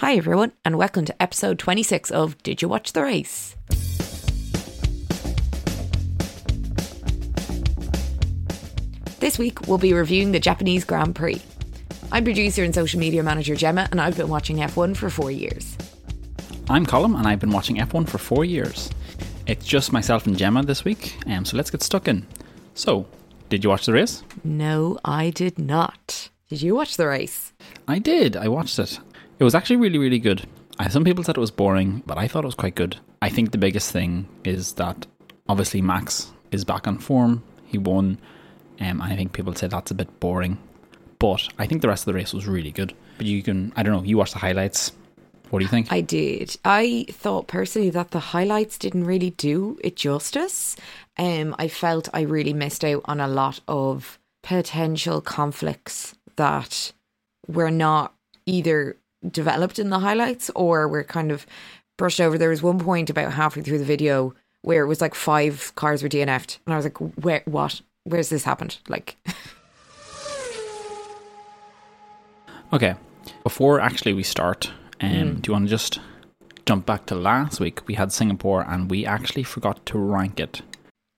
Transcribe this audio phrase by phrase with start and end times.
[0.00, 3.56] Hi, everyone, and welcome to episode 26 of Did You Watch the Race?
[9.20, 11.40] This week, we'll be reviewing the Japanese Grand Prix.
[12.12, 15.78] I'm producer and social media manager Gemma, and I've been watching F1 for four years.
[16.68, 18.90] I'm Colin, and I've been watching F1 for four years.
[19.46, 22.26] It's just myself and Gemma this week, um, so let's get stuck in.
[22.74, 23.06] So,
[23.48, 24.22] did you watch the race?
[24.44, 26.28] No, I did not.
[26.50, 27.54] Did you watch the race?
[27.88, 28.36] I did.
[28.36, 29.00] I watched it.
[29.38, 30.46] It was actually really, really good.
[30.88, 32.96] Some people said it was boring, but I thought it was quite good.
[33.20, 35.06] I think the biggest thing is that
[35.48, 37.42] obviously Max is back on form.
[37.66, 38.18] He won,
[38.80, 40.58] um, and I think people say that's a bit boring.
[41.18, 42.94] But I think the rest of the race was really good.
[43.18, 44.92] But you can, I don't know, you watched the highlights.
[45.50, 45.92] What do you think?
[45.92, 46.56] I did.
[46.64, 50.76] I thought personally that the highlights didn't really do it justice.
[51.18, 56.92] Um, I felt I really missed out on a lot of potential conflicts that
[57.48, 58.96] were not either
[59.30, 61.46] developed in the highlights or were kind of
[61.98, 62.36] brushed over.
[62.38, 66.02] There was one point about halfway through the video where it was like five cars
[66.02, 67.42] were DNF'd, and I was like, "Where?
[67.44, 67.80] What?
[68.04, 69.16] Where's this happened?" Like,
[72.72, 72.94] Okay,
[73.44, 76.00] before actually we start, um, do you want to just
[76.66, 77.86] jump back to last week?
[77.86, 80.62] We had Singapore, and we actually forgot to rank it.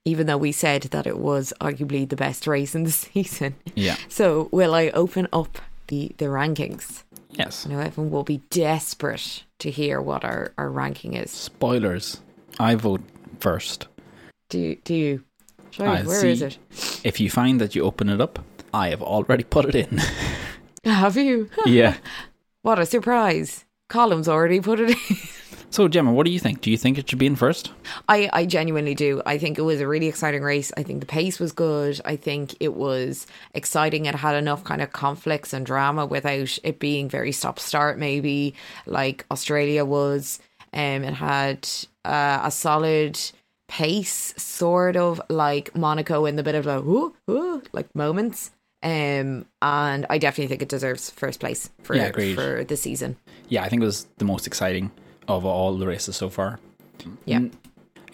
[0.04, 3.54] even though we said that it was arguably the best race in the season.
[3.74, 3.96] Yeah.
[4.08, 7.02] So, will I open up the the rankings?
[7.38, 7.64] Yes.
[7.66, 11.30] I know everyone will be desperate to hear what our, our ranking is.
[11.30, 12.20] Spoilers.
[12.58, 13.00] I vote
[13.38, 13.86] first.
[14.50, 15.24] Do you, do you?
[15.70, 16.46] Sorry, where is see.
[16.46, 16.58] it?
[17.04, 18.40] If you find that you open it up,
[18.74, 20.00] I have already put it in.
[20.84, 21.48] Have you?
[21.66, 21.96] yeah.
[22.62, 23.64] What a surprise!
[23.88, 25.16] Colin's already put it in.
[25.70, 26.60] So, Gemma, what do you think?
[26.60, 27.72] Do you think it should be in first?
[28.08, 29.20] I, I genuinely do.
[29.26, 30.72] I think it was a really exciting race.
[30.76, 32.00] I think the pace was good.
[32.04, 34.06] I think it was exciting.
[34.06, 38.54] It had enough kind of conflicts and drama without it being very stop start, maybe
[38.86, 40.40] like Australia was.
[40.72, 41.68] Um, it had
[42.04, 43.18] uh, a solid
[43.68, 48.50] pace, sort of like Monaco in the bit of a ooh, ooh, like moments.
[48.82, 53.16] Um, and I definitely think it deserves first place for Yeah, for the season.
[53.48, 54.92] Yeah, I think it was the most exciting
[55.28, 56.58] of all the races so far.
[57.24, 57.38] Yeah.
[57.38, 57.52] Mm,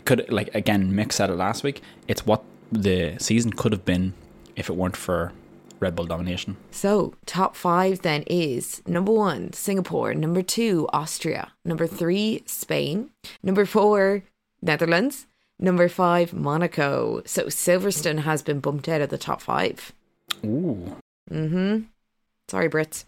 [0.04, 1.80] Could, like, again, Mick said it last week.
[2.08, 4.12] It's what the season could have been
[4.56, 5.32] if it weren't for
[5.80, 6.56] Red Bull domination.
[6.70, 13.10] So, top five then is number one, Singapore, number two, Austria, number three, Spain,
[13.42, 14.22] number four,
[14.60, 15.26] Netherlands,
[15.58, 17.22] number five, Monaco.
[17.24, 19.92] So, Silverstone has been bumped out of the top five.
[20.44, 20.96] Ooh.
[21.30, 21.78] Mm hmm.
[22.48, 23.04] Sorry, Brits.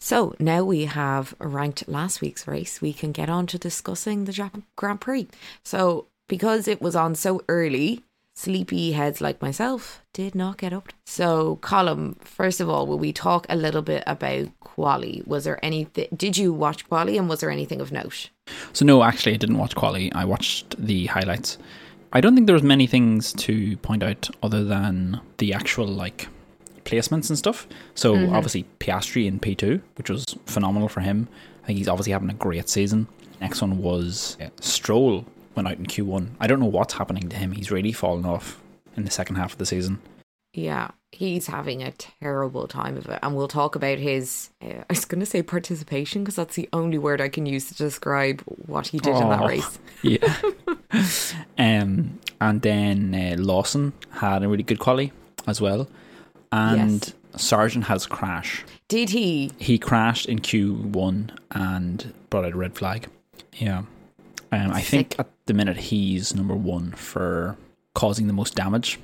[0.00, 4.32] So now we have ranked last week's race, we can get on to discussing the
[4.32, 5.28] Japan Grand Prix.
[5.62, 8.02] So because it was on so early,
[8.34, 10.88] sleepy heads like myself did not get up.
[11.04, 15.22] So Colin, first of all, will we talk a little bit about quali?
[15.26, 16.08] Was there anything?
[16.16, 18.30] Did you watch quali, and was there anything of note?
[18.72, 20.12] So, no, actually, I didn't watch Quali.
[20.12, 21.58] I watched the highlights.
[22.12, 26.28] I don't think there was many things to point out other than the actual, like,
[26.90, 27.66] placements and stuff.
[27.94, 31.28] So, obviously, Piastri in P2, which was phenomenal for him.
[31.62, 33.06] I think he's obviously having a great season.
[33.40, 35.24] Next one was uh, Stroll
[35.54, 36.30] went out in Q1.
[36.40, 37.52] I don't know what's happening to him.
[37.52, 38.60] He's really fallen off
[38.96, 40.00] in the second half of the season.
[40.52, 43.20] Yeah, he's having a terrible time of it.
[43.22, 46.68] And we'll talk about his, uh, I was going to say participation because that's the
[46.72, 49.46] only word I can use to describe what he did in that Oh.
[49.46, 49.78] race.
[50.02, 50.34] Yeah.
[51.58, 55.12] um, and then uh, Lawson had a really good quali
[55.46, 55.88] as well.
[56.52, 58.64] And Sargeant has crash.
[58.88, 59.52] Did he?
[59.58, 63.08] He crashed in Q1 and brought out a red flag.
[63.54, 63.82] Yeah.
[64.52, 67.56] Um, I think at the minute he's number one for
[67.94, 68.98] causing the most damage.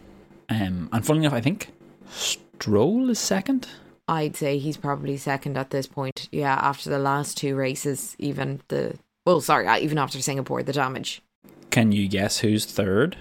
[0.49, 1.73] Um, and funnily enough, I think
[2.09, 3.69] Stroll is second.
[4.09, 6.29] I'd say he's probably second at this point.
[6.31, 10.73] Yeah, after the last two races, even the, well, sorry, uh, even after Singapore, the
[10.73, 11.23] damage.
[11.71, 13.17] Can you guess who's third?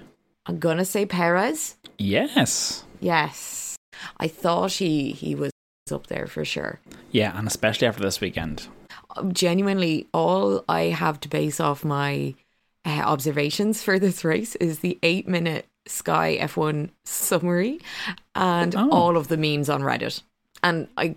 [0.46, 1.76] I'm going to say Perez.
[1.98, 2.84] Yes.
[3.00, 3.65] Yes.
[4.20, 5.52] I thought he, he was
[5.92, 6.80] up there for sure.
[7.12, 8.68] Yeah, and especially after this weekend.
[9.32, 12.36] genuinely all I have to base off my
[12.86, 17.80] uh, observations for this race is the eight minute Sky F1 summary
[18.34, 18.90] and Oh.
[18.92, 20.22] all of the memes on Reddit.
[20.64, 21.16] And I,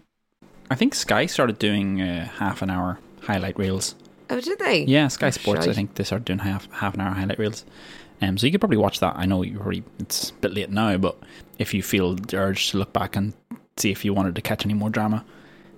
[0.70, 3.94] I think Sky started doing uh, half an hour highlight reels.
[4.30, 4.84] oh, did they?
[4.84, 5.66] Yeah, Sky Oh, Sports.
[5.66, 7.64] I think they started doing half half an hour highlight reels.
[8.20, 9.14] Um, so you could probably watch that.
[9.16, 11.16] I know you already it's a bit late now, but
[11.58, 13.32] if you feel the urge to look back and
[13.76, 15.24] see if you wanted to catch any more drama,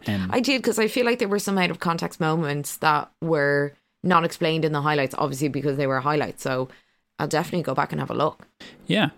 [0.06, 3.10] um, I did because I feel like there were some out of context moments that
[3.20, 6.42] were not explained in the highlights, obviously because they were highlights.
[6.42, 6.68] So
[7.18, 8.46] I'll definitely go back and have a look.
[8.86, 9.10] yeah.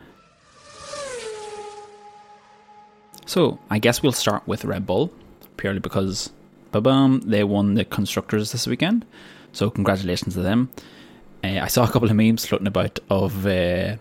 [3.26, 5.12] So I guess we'll start with Red Bull,
[5.56, 6.30] purely because,
[6.72, 9.06] ba-bum, they won the constructors this weekend.
[9.52, 10.70] So congratulations to them.
[11.44, 13.96] Uh, I saw a couple of memes floating about of uh,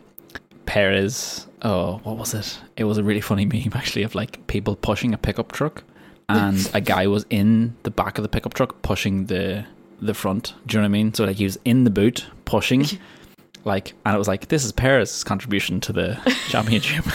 [0.65, 1.47] Perez.
[1.63, 2.59] Oh, what was it?
[2.77, 5.83] It was a really funny meme actually of like people pushing a pickup truck,
[6.29, 9.65] and a guy was in the back of the pickup truck pushing the
[10.01, 10.53] the front.
[10.65, 11.13] Do you know what I mean?
[11.13, 12.85] So like he was in the boot pushing,
[13.65, 17.05] like, and it was like this is Perez's contribution to the championship.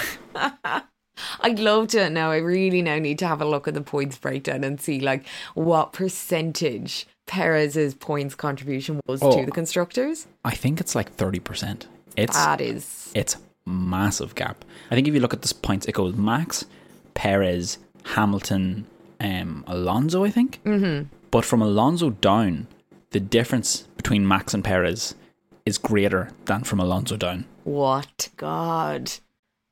[1.41, 2.31] I'd love to now.
[2.31, 5.27] I really now need to have a look at the points breakdown and see like
[5.55, 9.39] what percentage Perez's points contribution was Oh.
[9.39, 10.27] to the constructors.
[10.45, 11.87] I think it's like thirty percent.
[12.17, 13.37] It's That is it's
[13.67, 14.65] massive gap.
[14.91, 16.65] I think if you look at this points, it goes Max,
[17.15, 17.79] Perez,
[18.15, 18.87] Hamilton,
[19.21, 20.25] um, Alonso.
[20.25, 20.61] I think.
[20.65, 21.09] Mm-hmm.
[21.31, 22.69] But from Alonso down,
[23.11, 25.15] the difference between Max and Perez
[25.67, 27.45] is greater than from Alonso down.
[27.65, 29.11] what God.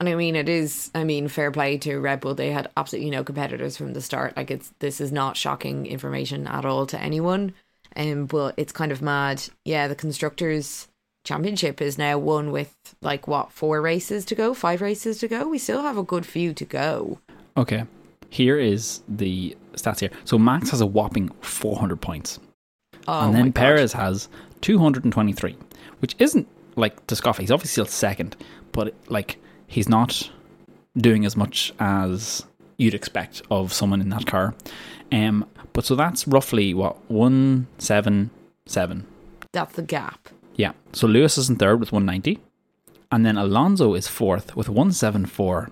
[0.00, 0.90] And I mean, it is.
[0.94, 2.34] I mean, fair play to Red Bull.
[2.34, 4.36] They had absolutely no competitors from the start.
[4.36, 7.54] Like, it's this is not shocking information at all to anyone.
[7.96, 9.44] Um, but it's kind of mad.
[9.64, 10.88] Yeah, the constructors
[11.24, 15.48] championship is now won with like what four races to go, five races to go.
[15.48, 17.18] We still have a good few to go.
[17.56, 17.84] Okay,
[18.30, 20.10] here is the stats here.
[20.24, 22.40] So Max has a whopping 400 points.
[23.06, 23.52] Oh, and then.
[23.52, 24.28] Perez has
[24.62, 25.56] 223,
[26.00, 27.38] which isn't like to scoff.
[27.38, 28.36] He's obviously still second,
[28.72, 30.30] but like he's not
[30.96, 32.44] doing as much as
[32.76, 34.54] you'd expect of someone in that car.
[35.12, 38.30] Um, but so that's roughly what one seven
[38.66, 39.06] seven.
[39.52, 40.28] That's the gap.
[40.56, 40.72] Yeah.
[40.92, 42.40] So Lewis is in third with 190,
[43.10, 45.70] and then Alonso is fourth with 174.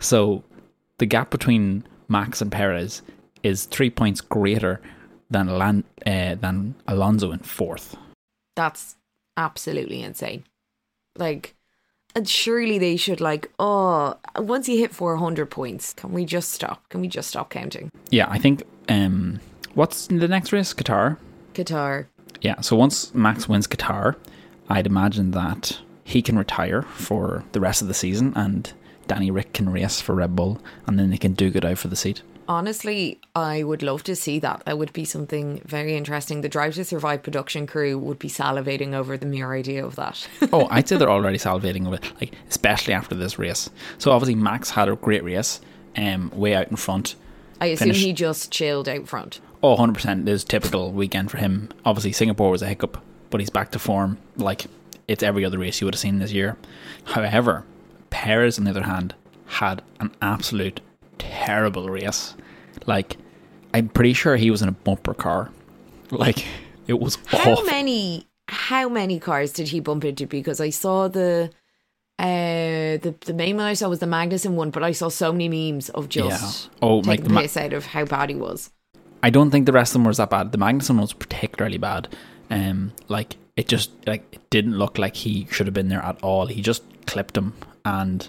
[0.00, 0.42] So
[0.98, 3.02] the gap between Max and Perez
[3.42, 4.80] is three points greater
[5.30, 7.96] than Alan- uh, than Alonso in fourth.
[8.54, 8.96] That's
[9.36, 10.44] absolutely insane.
[11.16, 11.55] Like,
[12.16, 16.82] and surely they should like, oh, once you hit 400 points, can we just stop?
[16.88, 17.90] Can we just stop counting?
[18.10, 18.64] Yeah, I think.
[18.88, 19.38] Um,
[19.74, 20.72] what's the next race?
[20.72, 21.18] Qatar.
[21.52, 22.06] Qatar.
[22.40, 22.60] Yeah.
[22.62, 24.16] So once Max wins Qatar,
[24.70, 28.72] I'd imagine that he can retire for the rest of the season, and
[29.06, 31.88] Danny Ric can race for Red Bull, and then they can do good out for
[31.88, 32.22] the seat.
[32.48, 34.64] Honestly, I would love to see that.
[34.64, 36.40] That would be something very interesting.
[36.40, 40.26] The Drive to Survive production crew would be salivating over the mere idea of that.
[40.52, 43.68] oh, I'd say they're already salivating over it, like especially after this race.
[43.98, 45.60] So obviously Max had a great race,
[45.96, 47.16] um, way out in front.
[47.60, 48.02] I assume Finish.
[48.02, 49.40] he just chilled out front.
[49.62, 51.70] Oh, 100 percent is typical weekend for him.
[51.84, 54.18] Obviously Singapore was a hiccup, but he's back to form.
[54.36, 54.66] Like
[55.08, 56.56] it's every other race you would have seen this year.
[57.04, 57.64] However,
[58.10, 59.14] Perez on the other hand
[59.46, 60.80] had an absolute
[61.18, 62.34] terrible race.
[62.86, 63.16] Like
[63.74, 65.50] I'm pretty sure he was in a bumper car.
[66.12, 66.44] Like
[66.86, 67.64] it was How awful.
[67.64, 70.24] many how many cars did he bump into?
[70.28, 71.50] Because I saw the
[72.18, 75.32] uh the the main one I saw was the Magnussen one, but I saw so
[75.32, 76.70] many memes of just Yeah.
[76.80, 78.70] Oh, like taking the Ma- piss out of how bad he was.
[79.22, 80.52] I don't think the rest of them was that bad.
[80.52, 82.08] The Magnussen one was particularly bad.
[82.50, 86.22] Um, like it just like it didn't look like he should have been there at
[86.22, 86.46] all.
[86.46, 87.52] He just clipped him,
[87.84, 88.28] and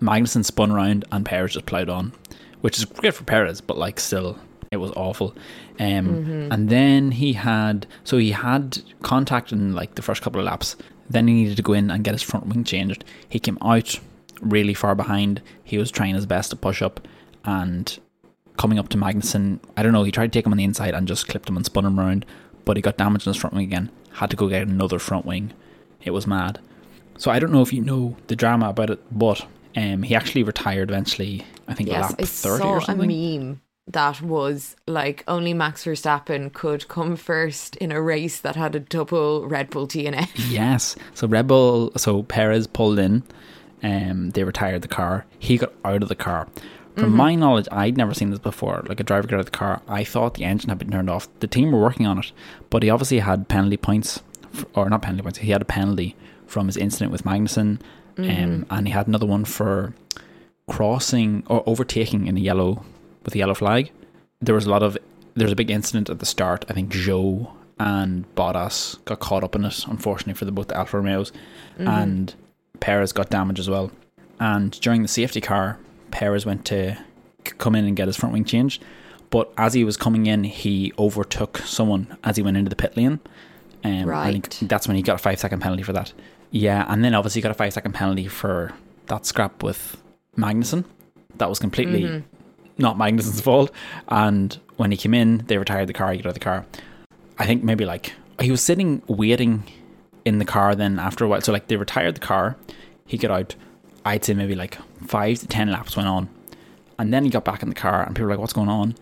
[0.00, 2.12] Magnussen spun around, and Perez just plowed on,
[2.60, 4.38] which is great for Perez, but like still,
[4.70, 5.34] it was awful.
[5.80, 10.46] Um, and then he had so he had contact in like the first couple of
[10.46, 10.76] laps.
[11.10, 13.04] Then he needed to go in and get his front wing changed.
[13.28, 13.98] He came out
[14.40, 15.42] really far behind.
[15.64, 17.06] He was trying his best to push up,
[17.44, 17.98] and
[18.56, 19.60] coming up to Magnussen.
[19.76, 21.56] I don't know, he tried to take him on the inside and just clipped him
[21.56, 22.26] and spun him around,
[22.64, 23.90] but he got damaged in his front wing again.
[24.12, 25.52] Had to go get another front wing.
[26.02, 26.60] It was mad.
[27.16, 29.46] So I don't know if you know the drama about it, but
[29.78, 31.44] um, he actually retired eventually.
[31.68, 35.84] I think Yes, lap I thirty saw or a meme that was like only Max
[35.84, 40.28] Verstappen could come first in a race that had a double Red Bull DNF.
[40.50, 40.96] Yes.
[41.14, 43.22] So Red Bull, so Perez pulled in.
[43.82, 45.24] Um, they retired the car.
[45.38, 46.48] He got out of the car.
[46.96, 48.82] From my knowledge, I'd never seen this before.
[48.88, 51.08] Like a driver got out of the car, I thought the engine had been turned
[51.08, 51.28] off.
[51.38, 52.32] The team were working on it,
[52.70, 54.20] but he obviously had penalty points,
[54.52, 55.38] f- or not penalty points.
[55.38, 56.16] He had a penalty
[56.48, 57.78] from his incident with Magnussen,
[58.18, 59.94] um, and he had another one for
[60.68, 62.84] crossing or overtaking in a yellow
[63.24, 63.90] with a yellow flag.
[64.40, 64.96] There was a lot of
[65.34, 66.64] there was a big incident at the start.
[66.68, 70.76] I think Zhou and Bottas got caught up in it, unfortunately for the both the
[70.76, 71.32] Alfa Romeos,
[71.78, 72.34] and
[72.80, 73.90] Perez got damaged as well.
[74.40, 75.78] And during the safety car,
[76.10, 76.98] Perez went to
[77.44, 78.82] come in and get his front wing changed,
[79.30, 82.96] but as he was coming in, he overtook someone as he went into the pit
[82.96, 83.20] lane.
[83.84, 84.58] Um, and Right.
[84.62, 86.12] that's when he got a five second penalty for that.
[86.50, 88.72] Yeah, and then obviously he got a five second penalty for
[89.06, 89.96] that scrap with
[90.36, 90.84] Magnussen.
[91.36, 92.26] That was completely mm-hmm.
[92.78, 93.70] not Magnussen's fault.
[94.08, 96.12] And when he came in, they retired the car.
[96.12, 96.66] He got out of the car.
[97.38, 99.64] I think maybe like he was sitting waiting
[100.24, 100.74] in the car.
[100.74, 102.56] Then after a while, so like they retired the car.
[103.06, 103.54] He got out.
[104.04, 106.28] I'd say maybe like five to ten laps went on,
[106.98, 108.94] and then he got back in the car, and people were like, "What's going on?"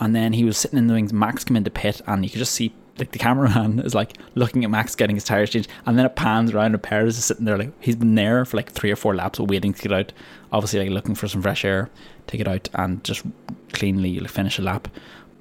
[0.00, 1.12] And then he was sitting in the wings.
[1.12, 4.64] Max came into pit, and you could just see like the cameraman is like looking
[4.64, 7.44] at Max getting his tires changed, and then it pans around, and Perez is sitting
[7.44, 10.12] there like he's been there for like three or four laps, waiting to get out.
[10.52, 11.90] Obviously, like looking for some fresh air
[12.28, 13.24] to get out and just
[13.72, 14.88] cleanly finish a lap.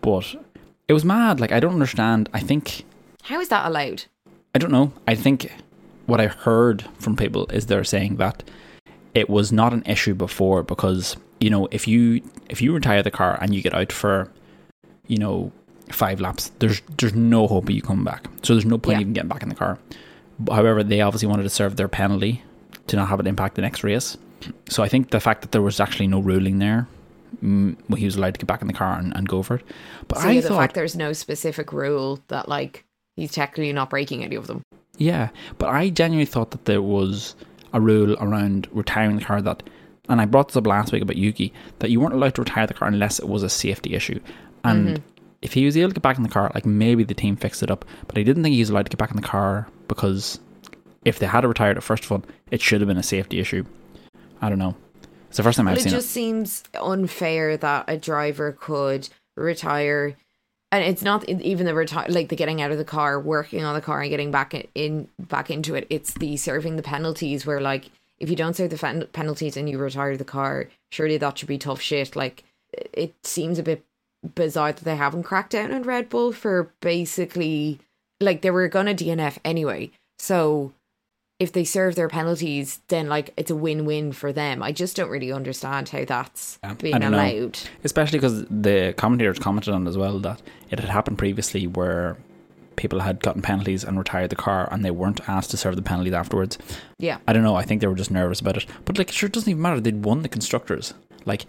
[0.02, 0.36] But
[0.88, 1.40] it was mad.
[1.40, 2.30] Like I don't understand.
[2.34, 2.86] I think
[3.24, 4.06] How is that allowed?
[4.56, 4.94] I don't know.
[5.08, 5.52] I think
[6.06, 8.44] what I heard from people is they're saying that
[9.14, 13.12] it was not an issue before because you know if you if you retire the
[13.12, 14.32] car and you get out for
[15.08, 15.52] you know
[15.92, 18.28] five laps, there's there's no hope of you coming back.
[18.44, 19.02] So there's no point Yeah.
[19.02, 19.78] even getting back in the car.
[20.50, 22.44] However, they obviously wanted to serve their penalty
[22.88, 24.18] to not have it impact the next race.
[24.70, 26.88] So I think the fact that there was actually no ruling there,
[27.44, 29.64] mm, he was allowed to get back in the car and, and go for it.
[30.08, 33.74] But So I yeah, the thought, fact there's no specific rule that like he's technically
[33.74, 34.62] not breaking any of them.
[34.98, 37.36] Yeah, but I genuinely thought that there was
[37.74, 39.64] a rule around retiring the car that,
[40.10, 42.66] and I brought this up last week about Yuki, that you weren't allowed to retire
[42.68, 44.20] the car unless it was a safety issue.
[44.64, 45.02] And
[45.42, 47.62] if he was able to get back in the car, like maybe the team fixed
[47.64, 49.68] it up, but I didn't think he was allowed to get back in the car
[49.88, 50.40] because
[51.06, 53.64] if they had retired it first of all, it should have been a safety issue.
[54.42, 54.76] I don't know.
[55.28, 58.52] It's the first time Well, I've seen it seen just seems unfair that a driver
[58.54, 60.16] could retire,
[60.72, 63.76] and it's not even the retire like the getting out of the car, working on
[63.76, 65.86] the car, and getting back in, back into it.
[65.90, 67.90] It's the serving the penalties where like
[68.20, 71.48] if you don't serve the fen- penalties and you retire the car, surely that should
[71.48, 72.16] be tough shit.
[72.16, 73.84] Like it- it seems a bit
[74.36, 77.80] bizarre that they haven't cracked down on Red Bull for basically
[78.20, 79.92] like they were gonna DNF anyway.
[80.20, 80.74] So
[81.40, 84.64] if they serve their penalties, then like it's a win-win for them.
[84.64, 87.20] I just don't really understand how that's Yeah, being don't know.
[87.20, 87.60] allowed.
[87.84, 92.18] especially because the commentators commented on as well that it had happened previously where
[92.76, 95.82] people had gotten penalties and retired the car and they weren't asked to serve the
[95.84, 96.58] penalties afterwards.
[97.00, 97.18] Yeah.
[97.28, 97.56] I don't know.
[97.56, 98.66] I think they were just nervous about it.
[98.86, 99.80] But like, sure, it doesn't even matter.
[99.80, 100.94] They'd won the constructors.
[101.26, 101.46] Like,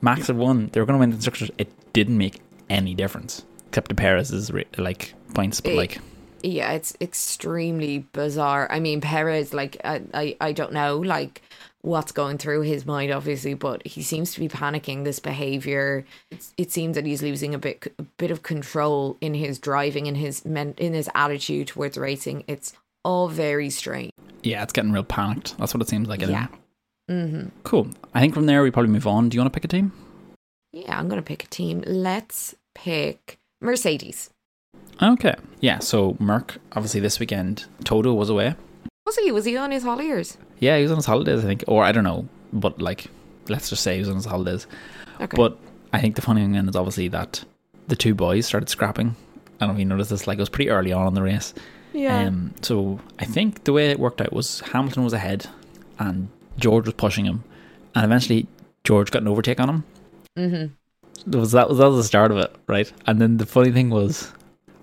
[0.00, 0.68] Max had won.
[0.72, 1.50] They were going to win the constructors.
[1.58, 5.60] It didn't make any difference except to Perez's like points.
[5.60, 5.98] But like,
[6.42, 8.66] Yeah, it's extremely bizarre.
[8.70, 11.42] I mean, Perez, like, I, I, I don't know, like,
[11.82, 15.04] what's going through his mind, obviously, but he seems to be panicking.
[15.04, 19.34] This behavior, it's, it seems that he's losing a bit, a bit of control in
[19.34, 22.44] his driving, in his men, in his attitude towards racing.
[22.46, 22.72] It's
[23.04, 24.12] all very strange.
[24.42, 25.56] yeah, it's getting real panicked.
[25.58, 26.20] That's what it seems like.
[26.20, 26.46] Yeah.
[27.10, 27.48] Mm-hmm.
[27.64, 27.88] Cool.
[28.14, 29.28] I think from there we probably move on.
[29.28, 29.92] Do you want to pick a team?
[30.72, 31.82] Yeah, I'm gonna pick a team.
[31.86, 34.30] Let's pick Mercedes.
[35.02, 35.34] Okay.
[35.60, 35.78] Yeah.
[35.80, 38.54] So Merc, obviously this weekend, Toto was away.
[39.06, 39.32] Was he?
[39.32, 40.38] Was he on his holidays?
[40.60, 43.06] Yeah, he was on his holidays, I think, or I don't know, but like,
[43.48, 44.66] let's just say he was on his holidays.
[45.20, 45.36] Okay.
[45.36, 45.58] But
[45.92, 47.44] I think the funny thing then is obviously that
[47.88, 49.16] the two boys started scrapping.
[49.60, 51.22] I don't know if you noticed this, like it was pretty early on in the
[51.22, 51.52] race.
[51.92, 52.20] yeah.
[52.26, 55.46] Um, so I think the way it worked out was Hamilton was ahead,
[55.98, 57.42] and George was pushing him,
[57.94, 58.46] and eventually
[58.84, 59.84] George got an overtake on him.
[60.36, 60.72] Mm-hmm.
[61.30, 62.90] That was that was that was the start of it, right?
[63.06, 64.32] And then the funny thing was.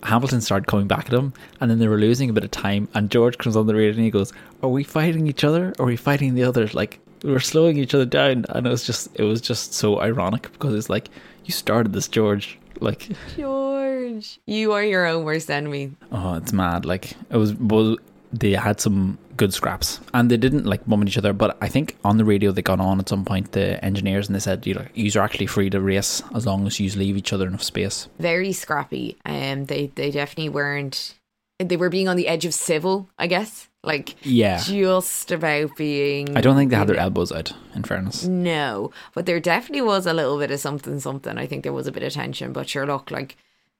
[0.02, 2.88] Hamilton started coming back at him, and then they were losing a bit of time.
[2.94, 5.74] And George comes on the radio and he goes, "Are we fighting each other?
[5.78, 6.72] Or are we fighting the others?
[6.72, 10.00] Like we were slowing each other down." And it was just, it was just so
[10.00, 11.10] ironic because it's like
[11.44, 12.58] you started this, George.
[12.80, 15.92] Like, George, you are your own worst enemy.
[16.12, 16.86] oh, it's mad.
[16.86, 17.98] Like it was, well,
[18.32, 21.32] they had some good scraps, and they didn't like bum at each other.
[21.32, 24.36] But I think on the radio they got on at some point, the engineers, and
[24.36, 27.16] they said, "You know, you are actually free to race as long as you leave
[27.16, 29.16] each other enough space." Very scrappy.
[29.24, 31.14] Um, they they definitely weren't.
[31.58, 33.68] They were being on the edge of civil, I guess.
[33.82, 36.36] Like Yeah, just about being.
[36.36, 37.52] I don't think they had their elbows out.
[37.74, 38.24] In fairness.
[38.24, 41.38] No, but there definitely was a little bit of something, something.
[41.38, 43.36] I think there was a bit of tension, but sure, look, like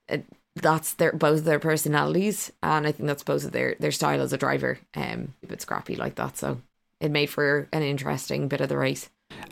[0.08, 0.24] it,
[0.56, 4.32] that's their both their personalities, and I think that's both of their their style as
[4.32, 4.78] a driver.
[4.94, 6.60] Um, a bit scrappy like that, so
[7.00, 9.08] it made for an interesting bit of the race.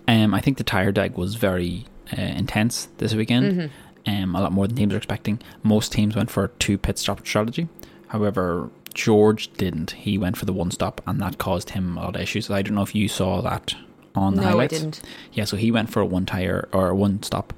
[0.07, 1.87] Um, I think the tire deg was very
[2.17, 3.71] uh, intense this weekend.
[4.07, 5.41] Um, a lot more than teams are expecting.
[5.63, 7.69] Most teams went for a two pit stop strategy.
[8.09, 9.93] However, George didn't.
[9.93, 12.51] He went for the one stop, and that caused him a lot of issues.
[12.51, 13.75] I don't know if you saw that
[14.15, 14.75] on the no, highlights.
[14.75, 15.03] I didn't.
[15.33, 17.53] Yeah, so he went for a one tire or a one stop,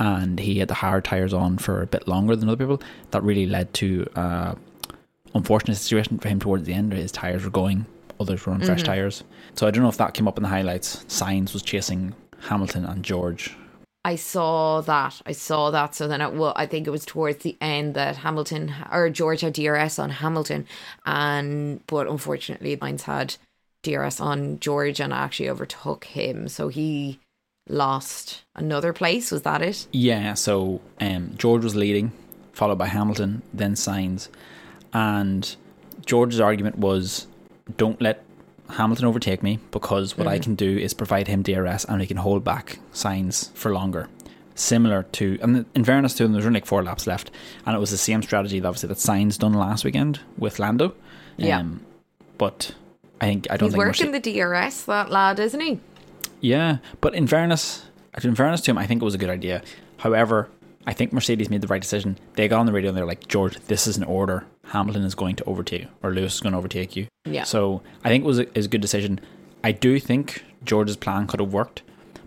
[0.00, 2.82] and he had the hard tires on for a bit longer than other people.
[3.10, 4.54] That really led to uh,
[5.34, 6.92] unfortunate situation for him towards the end.
[6.94, 7.84] His tires were going,
[8.18, 9.22] others were on fresh tires.
[9.54, 11.04] So I don't know if that came up in the highlights.
[11.04, 13.54] Sainz was chasing Hamilton and George.
[14.02, 15.20] I saw that.
[15.26, 15.94] I saw that.
[15.94, 19.42] So then, it, well, I think it was towards the end that Hamilton or George
[19.42, 20.66] had DRS on Hamilton,
[21.04, 23.36] and but unfortunately, Sainz had
[23.82, 26.48] DRS on George and actually overtook him.
[26.48, 27.18] So he
[27.70, 29.30] lost another place.
[29.30, 29.86] Was that it?
[29.92, 32.12] Yeah, so um, George was leading,
[32.52, 34.28] followed by Hamilton, then Sainz,
[34.92, 35.56] and
[36.04, 37.26] George's argument was,
[37.76, 38.22] "Don't let
[38.70, 40.42] Hamilton overtake me because what I Mm-hmm.
[40.42, 44.08] can do is provide him DRS and he can hold back Sainz for longer.
[44.54, 47.30] Similar to, and in fairness to him, there's only like four laps left,
[47.64, 50.94] and it was the same strategy, that obviously, that Sainz done last weekend with Lando.
[51.38, 51.58] Yeah.
[51.60, 51.80] Um,
[52.36, 52.74] but
[53.20, 55.80] I think I don't He's think working the DRS, that lad, isn't he?
[56.40, 57.84] Yeah, but in fairness,
[58.22, 59.62] in fairness to him, I think it was a good idea.
[59.98, 60.48] However,
[60.86, 62.18] I think Mercedes made the right decision.
[62.34, 64.46] They got on the radio and they're like, George, this is an order.
[64.64, 67.06] Hamilton is going to overtake you, or Lewis is going to overtake you.
[67.24, 67.44] Yeah.
[67.44, 69.20] So I think it was a, is a good decision.
[69.62, 71.82] I do think George's plan could have worked,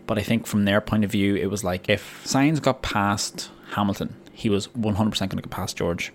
[0.05, 3.49] but I think from their point of view, it was like if Sainz got past
[3.71, 6.11] Hamilton, he was 100% going to get past George.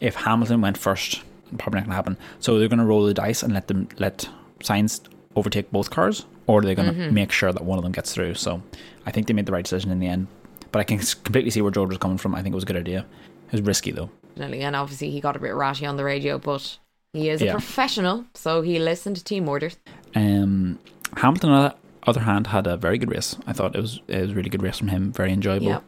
[0.00, 1.22] If Hamilton went first,
[1.58, 2.16] probably not going to happen.
[2.40, 4.28] So they're going to roll the dice and let them let
[4.60, 5.00] Sainz
[5.36, 8.12] overtake both cars, or are they're going to make sure that one of them gets
[8.12, 8.34] through.
[8.34, 8.62] So
[9.06, 10.26] I think they made the right decision in the end.
[10.72, 12.34] But I can completely see where George was coming from.
[12.34, 13.04] I think it was a good idea.
[13.48, 14.10] It was risky though.
[14.34, 14.62] Definitely.
[14.62, 16.78] And obviously, he got a bit ratty on the radio, but
[17.12, 17.52] he is a Yeah.
[17.52, 19.76] professional, so he listened to team orders.
[20.14, 20.78] Um,
[21.18, 21.74] Hamilton, on the
[22.08, 23.36] other hand, had a very good race.
[23.46, 25.12] I thought it was it was a really good race from him.
[25.12, 25.66] Very enjoyable.
[25.66, 25.80] Yeah.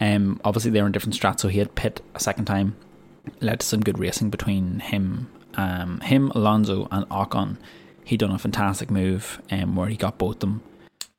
[0.00, 2.76] Um, obviously they were in different strats, so he had pit a second time.
[3.40, 7.56] Led to some good racing between him, um, him, Alonso, and Ocon.
[8.10, 10.62] He done a fantastic move, um, where he got both them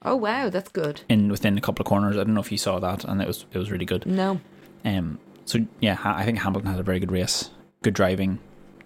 [0.02, 1.00] Oh, wow, that's good.
[1.08, 2.18] in within a couple of corners.
[2.18, 4.06] I don't know if you saw that, and it was it was really good.
[4.06, 4.42] No.
[4.84, 7.50] Um, so yeah, I think Hamilton had a very good race.
[7.82, 8.40] Good driving,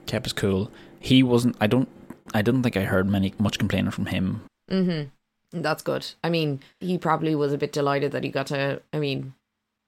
[0.05, 0.69] kept his cool.
[0.99, 1.55] He wasn't.
[1.59, 1.89] I don't.
[2.31, 4.41] I didn't think I heard many much complaining from him.
[4.69, 5.61] Mm-hmm.
[5.63, 6.05] That's good.
[6.23, 9.33] I mean, he probably was a bit delighted that he got to, I mean,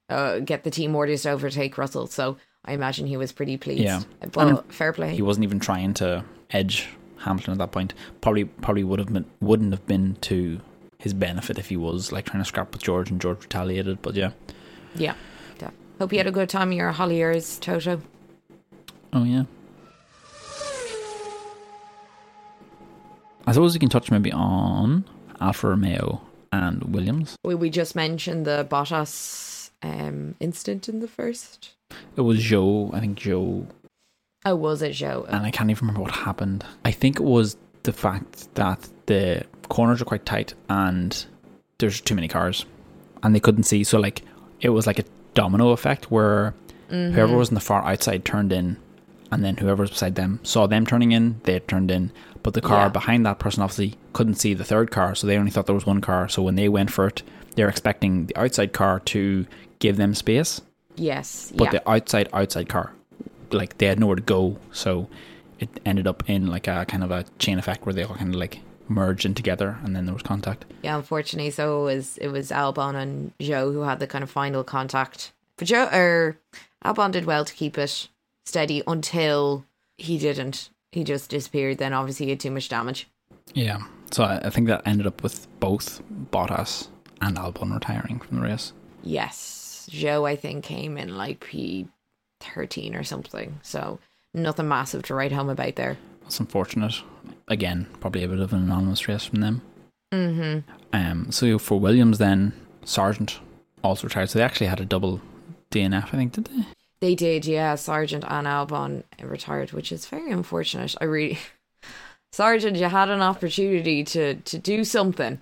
[0.10, 2.08] uh, get the team orders to overtake Russell.
[2.08, 3.84] So I imagine he was pretty pleased.
[3.84, 4.02] Yeah.
[4.32, 5.14] But And fair play.
[5.16, 6.88] He wasn't even trying to edge
[7.20, 7.94] Hamilton at that point.
[8.22, 10.60] Probably probably would have been wouldn't have been to
[11.00, 14.02] his benefit if he was like trying to scrap with George and George retaliated.
[14.02, 14.32] But yeah.
[14.96, 15.14] yeah.
[15.62, 15.72] yeah.
[16.00, 18.02] Hope you had a good time in your Holliers, Toto.
[19.14, 19.44] Oh yeah.
[23.46, 25.06] I suppose we can touch maybe on
[25.40, 26.22] Alfa Romeo
[26.52, 27.38] and Williams.
[27.46, 31.74] We, we just mentioned the Bottas um, incident in the first.
[32.18, 33.66] It was Zhou, I think Zhou,
[34.50, 35.26] Oh, was it Zhou?
[35.28, 36.64] and I can't even remember what happened.
[36.86, 41.26] I think it was the fact that the corners are quite tight and
[41.80, 42.66] there's too many cars
[43.24, 43.84] and they couldn't see.
[43.84, 44.22] So, like,
[44.62, 46.54] it was like a domino effect where
[46.90, 47.14] mm-hmm.
[47.14, 48.78] whoever was in the far outside turned in
[49.32, 52.12] and then whoever was beside them saw them turning in, they turned in.
[52.44, 52.90] But the car Yeah.
[52.90, 55.86] behind that person obviously couldn't see the third car, so they only thought there was
[55.86, 56.30] one car.
[56.30, 57.24] So, when they went for it,
[57.56, 59.46] they're expecting the outside car to
[59.80, 60.62] give them space
[60.96, 61.52] Yes.
[61.56, 61.72] but yeah.
[61.72, 62.94] the outside outside car
[63.52, 65.08] like they had nowhere to go so
[65.60, 68.34] it ended up in like a kind of a chain effect where they all kind
[68.34, 72.18] of like merged in together and then there was contact Yeah, unfortunately, so it was
[72.20, 75.34] it was Albon and Zhou who had the kind of final contact.
[75.58, 76.38] But Zhou or
[76.86, 78.08] Albon did well to keep it
[78.46, 79.66] steady until
[79.98, 80.70] he didn't.
[80.94, 81.80] He just disappeared.
[81.80, 83.08] Then obviously he had too much damage.
[83.54, 83.80] yeah
[84.12, 86.88] so I, I think that ended up with both Bottas
[87.20, 88.72] and Albon retiring from the race
[89.04, 91.88] Yes, Zhou I think came in like P
[92.40, 93.60] thirteen or something.
[93.64, 94.00] So
[94.34, 95.98] nothing massive to write home about there.
[96.24, 97.02] that's unfortunate
[97.48, 99.62] again probably a bit of an anonymous race from them
[100.14, 100.70] Mm-hmm.
[100.94, 103.40] um so for Williams then Sargeant
[103.84, 105.22] also retired so they actually had a double
[105.72, 106.64] DNF I think did they
[107.00, 107.76] They did, yeah.
[107.76, 110.96] Sargeant and Albon retired, which is very unfortunate.
[111.00, 111.38] I really,
[112.34, 115.42] Sargeant, you had an opportunity to to do something.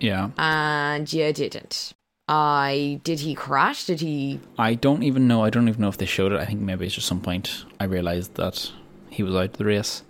[0.00, 1.92] yeah and you didn't.
[2.28, 3.84] I did he crash?
[3.84, 4.40] Did he?
[4.58, 5.42] I don't even know.
[5.42, 6.40] I don't even know if they showed it.
[6.40, 8.70] I think maybe it's just some point I realized that
[9.10, 10.02] he was out of the race.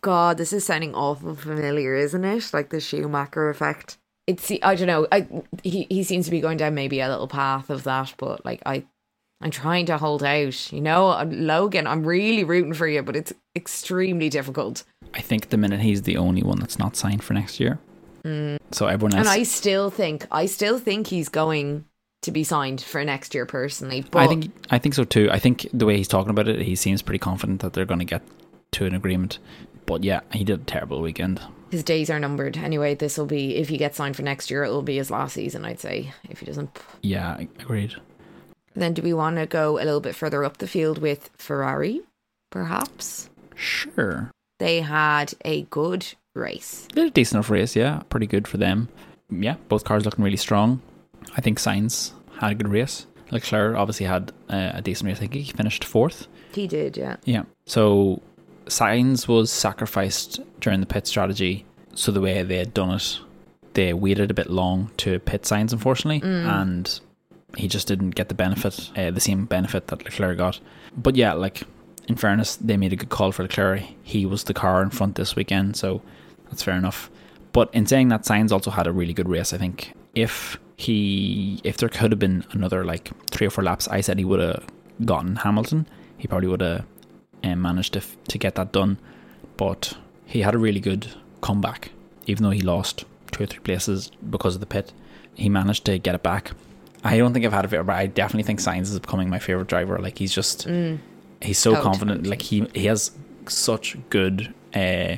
[0.00, 2.52] God, this is sounding awful familiar, isn't it?
[2.52, 3.98] Like the Schumacher effect.
[4.26, 5.06] It's I don't know.
[5.12, 5.26] I
[5.62, 8.62] he he seems to be going down maybe a little path of that, but like
[8.66, 8.84] I.
[9.42, 11.86] I'm trying to hold out, you know, uh, Logan.
[11.86, 14.82] I'm really rooting for you, but it's extremely difficult.
[15.12, 17.78] I think the minute he's the only one that's not signed for next year.
[18.72, 19.26] So everyone else.
[19.26, 21.84] And I still think, I still think he's going
[22.22, 24.04] to be signed for next year personally.
[24.10, 25.28] But I think I think so too.
[25.30, 28.00] I think the way he's talking about it, he seems pretty confident that they're going
[28.00, 28.22] to get
[28.72, 29.38] to an agreement.
[29.86, 31.40] But yeah, he did a terrible weekend.
[31.70, 32.56] his days are numbered.
[32.56, 35.10] Anyway, this will be if he gets signed for next year, it will be his
[35.10, 36.12] last season, I'd say.
[36.28, 37.94] If he doesn't, Yeah, agreed.
[38.74, 42.00] then do we want to go a little bit further up the field with Ferrari?
[42.50, 46.86] Perhaps Sure, they had a good race.
[46.94, 47.74] they did a decent enough race.
[47.76, 48.88] Yeah, pretty good for them.
[49.30, 50.80] Yeah, both cars looking really strong.
[51.36, 53.06] I think Sainz had a good race.
[53.32, 55.16] Leclerc obviously had uh, a decent race.
[55.16, 56.28] I think he finished fourth.
[56.52, 57.16] He did, yeah.
[57.24, 57.42] Yeah.
[57.66, 58.22] So
[58.66, 61.64] Sainz was sacrificed during the pit strategy.
[61.94, 63.18] So the way they had done it,
[63.74, 67.00] they waited a bit long to pit Sainz, unfortunately, and
[67.56, 70.60] he just didn't get the benefit, uh, the same benefit that Leclerc got.
[70.96, 71.62] But yeah, like
[72.06, 73.82] in fairness, they made a good call for Leclerc.
[74.02, 76.00] He was the car in front this weekend, so
[76.50, 77.10] That's fair enough.
[77.52, 79.52] But in saying that, Sainz also had a really good race.
[79.52, 83.88] I think if he, if there could have been another like three or four laps,
[83.88, 84.64] I said he would have
[85.04, 85.86] gotten Hamilton.
[86.18, 86.84] He probably would have
[87.44, 88.98] um, managed to to get that done.
[89.56, 91.08] But he had a really good
[91.40, 91.90] comeback,
[92.26, 94.92] even though he lost two or three places because of the pit.
[95.34, 96.52] He managed to get it back.
[97.04, 99.38] I don't think I've had a favorite, but I definitely think Sainz is becoming my
[99.38, 99.98] favorite driver.
[99.98, 100.98] Like he's just, Mm.
[101.40, 102.26] he's so Oh, confident.
[102.26, 103.12] Like he he has
[103.48, 105.16] such good, uh,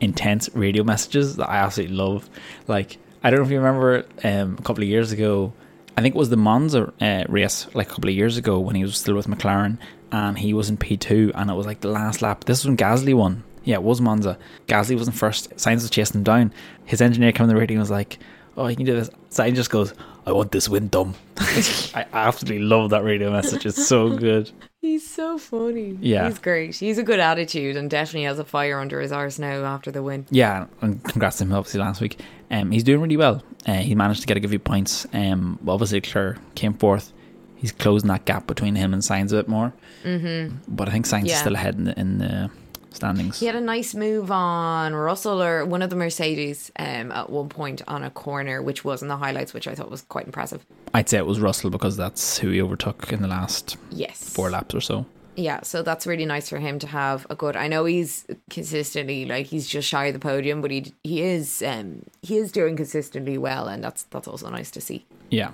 [0.00, 2.28] intense radio messages that I absolutely love.
[2.66, 5.52] Like I don't know if you remember um, a couple of years ago.
[5.96, 8.76] I think it was the Monza uh, race, like a couple of years ago when
[8.76, 9.78] he was still with McLaren,
[10.12, 12.44] and he was in P two, and it was like the last lap.
[12.44, 13.42] This was when Gasly won.
[13.64, 14.38] Yeah, it was Monza.
[14.68, 15.50] Gasly wasn't first.
[15.56, 16.52] Sainz was chasing him down.
[16.84, 18.18] His engineer came on the radio and was like,
[18.56, 19.92] "Oh, you can do this." Sainz just goes,
[20.26, 23.66] "I want this win, dumb." I absolutely love that radio message.
[23.66, 24.52] It's so good.
[24.86, 25.98] He's so funny.
[26.00, 26.28] Yeah.
[26.28, 26.76] He's great.
[26.76, 30.00] He's a good attitude and definitely has a fire under his arse now after the
[30.00, 30.26] win.
[30.30, 32.20] Yeah, and congrats to him obviously last week.
[32.52, 33.42] Um, he's doing really well.
[33.66, 35.04] Uh, he managed to get a good few points.
[35.12, 37.12] Um, obviously Leclerc came fourth.
[37.56, 39.72] He's closing that gap between him and Sainz a bit more.
[40.04, 40.58] Mm-hmm.
[40.68, 42.50] But I think Sainz is still ahead in the, in the
[42.96, 43.38] standings.
[43.40, 47.48] He had a nice move on Russell or one of the Mercedes um, at one
[47.48, 50.64] point on a corner, which was in the highlights, which I thought was quite impressive.
[50.94, 54.28] I'd say it was Russell because that's who he overtook in the last Yes.
[54.28, 55.06] four laps or so.
[55.38, 57.56] Yeah, so that's really nice for him to have a good.
[57.56, 61.62] I know he's consistently like he's just shy of the podium, but he he is
[61.62, 65.04] um he is doing consistently well, and that's that's also nice to see.
[65.30, 65.50] Yeah,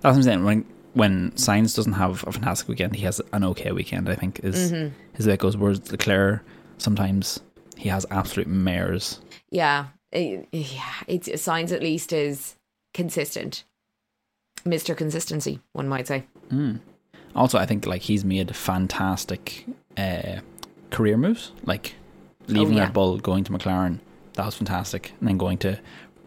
[0.00, 0.44] that's what I'm saying.
[0.44, 4.08] When when Sainz doesn't have a fantastic weekend, he has an okay weekend.
[4.08, 4.94] I think is Mm-hmm.
[5.18, 5.56] is it goes.
[5.56, 6.42] Whereas Leclerc
[6.80, 7.40] sometimes
[7.76, 9.20] he has absolute mares.
[9.50, 12.56] Yeah, it, yeah, it's Sainz at least is
[12.92, 13.64] consistent,
[14.64, 16.24] Mister Consistency, one might say.
[17.36, 19.66] Also, I think like he's made fantastic
[19.96, 20.40] uh,
[20.90, 21.94] career moves, like
[22.48, 22.84] leaving yeah.
[22.84, 24.00] Red Bull, going to McLaren.
[24.34, 25.78] That was fantastic, and then going to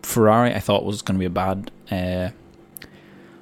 [0.02, 0.54] Ferrari.
[0.54, 1.72] I thought was going to be a bad.
[1.92, 2.30] Uh,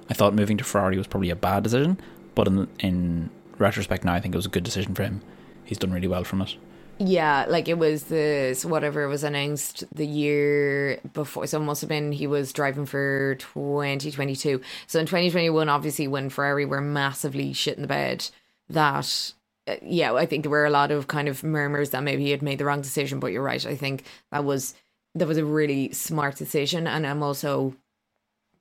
[0.09, 1.99] I thought moving to Ferrari was probably a bad decision,
[2.35, 5.21] but in in retrospect now, I think it was a good decision for him.
[5.63, 6.57] He's done really well from it.
[7.03, 11.47] Yeah, like it was the so whatever was announced the year before.
[11.47, 14.61] So it must have been he was driving for 2022.
[14.85, 18.29] So in 2021, obviously, when Ferrari were massively shit in the bed,
[18.69, 19.33] that
[19.67, 22.31] uh, yeah, I think there were a lot of kind of murmurs that maybe he
[22.31, 23.19] had made the wrong decision.
[23.19, 23.65] But you're right.
[23.65, 24.75] I think that was
[25.15, 27.75] that was a really smart decision, and I'm also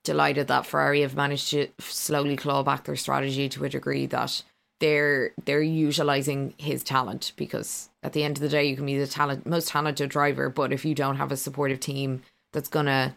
[0.02, 4.42] delighted that Ferrari have managed to slowly claw back their strategy to a degree that
[4.80, 8.98] they're they're utilizing his talent because at the end of the day you can be
[8.98, 13.14] the talent most talented driver but if you don't have a supportive team that's gonna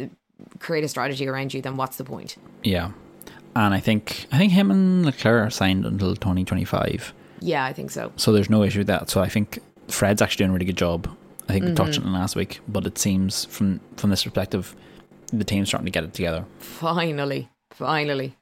[0.00, 0.06] uh,
[0.58, 2.92] create a strategy around you then what's the point Yeah,
[3.54, 7.12] and I think I think him and Leclerc are signed until twenty twenty five.
[7.40, 9.10] yeah i think so So there's no issue with that.
[9.10, 11.08] So I think Fred's actually doing a really good job.
[11.48, 14.74] I think we touched on it last week, but it seems from from this perspective,
[15.32, 16.44] the team's starting to get it together.
[16.60, 18.36] finally finally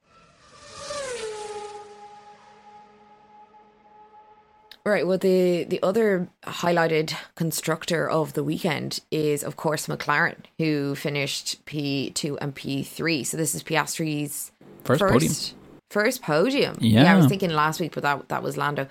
[4.91, 5.07] Right.
[5.07, 11.65] Well, the the other highlighted constructor of the weekend is, of course, McLaren, who finished
[11.65, 13.23] P two and P three.
[13.23, 14.51] So this is Piastri's
[14.83, 15.33] First podium.
[15.91, 16.75] First podium.
[16.81, 17.15] I Yeah.
[17.15, 18.89] I was thinking last week, but that that was Lando.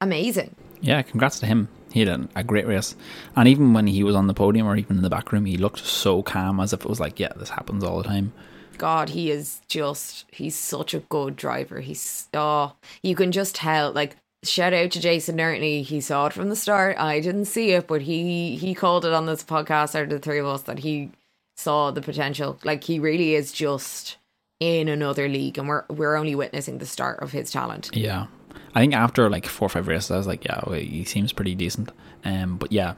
[0.00, 0.56] Amazing.
[0.80, 1.68] Yeah, congrats to him.
[1.92, 2.96] He had a, a great race,
[3.36, 5.58] and even when he was on the podium or even in the back room, he
[5.58, 8.32] looked so calm, as if it was like, yeah, this happens all the time.
[8.78, 11.80] God, he is just he's such a good driver.
[11.80, 15.82] He's oh you can just tell like shout out to Jason Nertney.
[15.82, 16.98] He saw it from the start.
[16.98, 20.18] I didn't see it, but he he called it on this podcast out of the
[20.18, 21.10] three of us that he
[21.56, 22.58] saw the potential.
[22.64, 24.16] Like he really is just
[24.60, 27.90] in another league and we're we're only witnessing the start of his talent.
[27.94, 28.26] Yeah,
[28.74, 31.32] I think after like four or five races, I was like, yeah, okay, he seems
[31.32, 31.90] pretty decent.
[32.24, 32.94] Um, but yeah,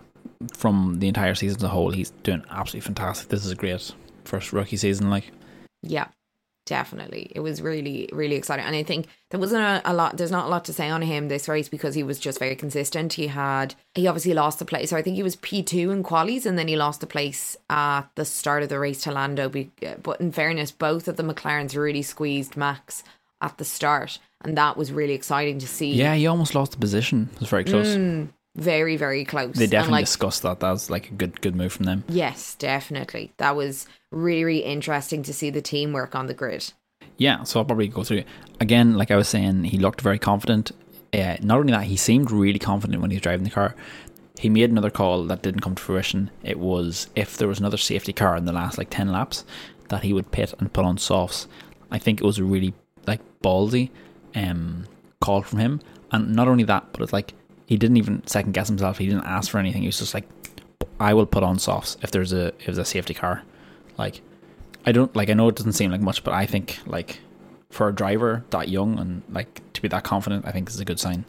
[0.55, 3.29] from the entire season as a whole, he's doing absolutely fantastic.
[3.29, 3.93] This is a great
[4.25, 5.11] first rookie season.
[5.11, 5.31] Like,
[5.83, 6.09] Yeah,
[6.67, 7.31] definitely.
[7.35, 8.65] It was really, really exciting.
[8.65, 11.03] And I think there wasn't a, a lot, there's not a lot to say on
[11.03, 13.15] him this race because he was just very consistent.
[13.15, 14.91] He had, he obviously lost the place.
[14.91, 18.03] So I think he was P2 in qualies and then he lost the place at
[18.15, 19.51] the start of the race to Lando.
[20.03, 23.05] But in fairness, both of the McLarens really squeezed Max
[23.41, 24.19] at the start.
[24.41, 25.93] And that was really exciting to see.
[25.93, 27.31] yeah, he almost lost the position.
[27.35, 27.89] It was very close.
[27.89, 28.29] Mm.
[28.57, 29.57] Very, very close.
[29.57, 30.61] They definitely like, discussed that.
[30.61, 32.05] That was like a good, good move from them.
[32.09, 33.33] Yes, definitely.
[33.39, 36.73] That was really, really interesting to see the teamwork on the grid.
[37.17, 38.27] Yeah, so I'll probably go through it.
[38.61, 38.95] again.
[38.95, 40.73] Like I was saying, he looked very confident.
[41.13, 43.75] Uh, not only that, he seemed really confident when he was driving the car.
[44.39, 46.31] He made another call that didn't come to fruition.
[46.43, 49.45] It was if there was another safety car in the last like ten laps,
[49.89, 51.47] that he would pit and put on softs.
[51.91, 52.75] I think it was a really
[53.07, 53.91] like ballsy
[54.35, 54.87] um,
[55.21, 55.81] call from him.
[56.11, 57.35] And not only that, but it's like
[57.67, 58.99] he didn't even second guess himself.
[58.99, 59.83] He didn't ask for anything.
[59.83, 60.29] He was just like,
[61.01, 63.43] I will put on softs if there's a if there's a safety car.
[63.99, 64.21] Like
[64.87, 67.21] I don't like I know it doesn't seem like much, but I think like
[67.71, 70.85] for a driver that young and like to be that confident, I think is a
[70.85, 71.25] good sign.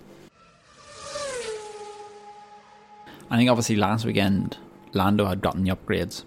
[3.30, 4.58] I think obviously last weekend
[4.93, 6.26] Lando had gotten the upgrades,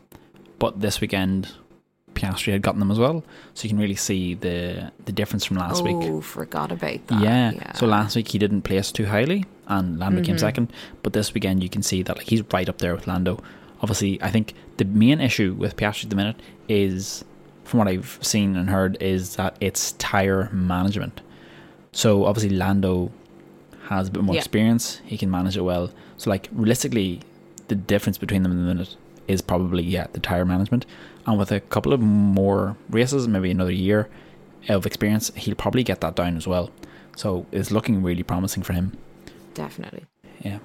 [0.59, 1.49] but this weekend
[2.18, 3.24] Piastri had gotten them as well.
[3.54, 6.09] So you can really see the the difference from last oh, week.
[6.11, 7.22] Oh, forgot about that.
[7.22, 7.72] Yeah.
[7.74, 10.40] So last week he didn't place too highly, and Lando came mm-hmm.
[10.40, 10.72] second.
[11.02, 13.42] But this weekend you can see that like he's right up there with Lando.
[13.81, 16.37] Obviously, I think the main issue with Piastri at the minute
[16.68, 17.24] is,
[17.64, 21.20] from what I've seen and heard, is that it's tire management.
[21.92, 23.12] So obviously Lando
[23.88, 24.40] has a bit more Yeah.
[24.40, 25.90] experience; he can manage it well.
[26.16, 27.20] So like realistically,
[27.68, 28.96] the difference between them in the minute
[29.28, 30.86] is probably yeah the tire management.
[31.26, 34.08] And with a couple of more races, maybe another year
[34.68, 36.70] of experience, he'll probably get that down as well.
[37.16, 38.96] So it's looking really promising for him.
[39.54, 40.06] Definitely.
[40.40, 40.58] Yeah.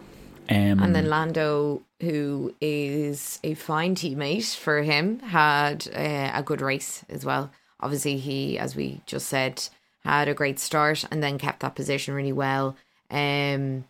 [0.49, 6.61] Um, And then Lando, who is a fine teammate for him, had uh, a good
[6.61, 7.51] race as well.
[7.79, 9.67] Obviously, he, as we just said,
[10.03, 12.75] had a great start and then kept that position really well.
[13.09, 13.85] Um,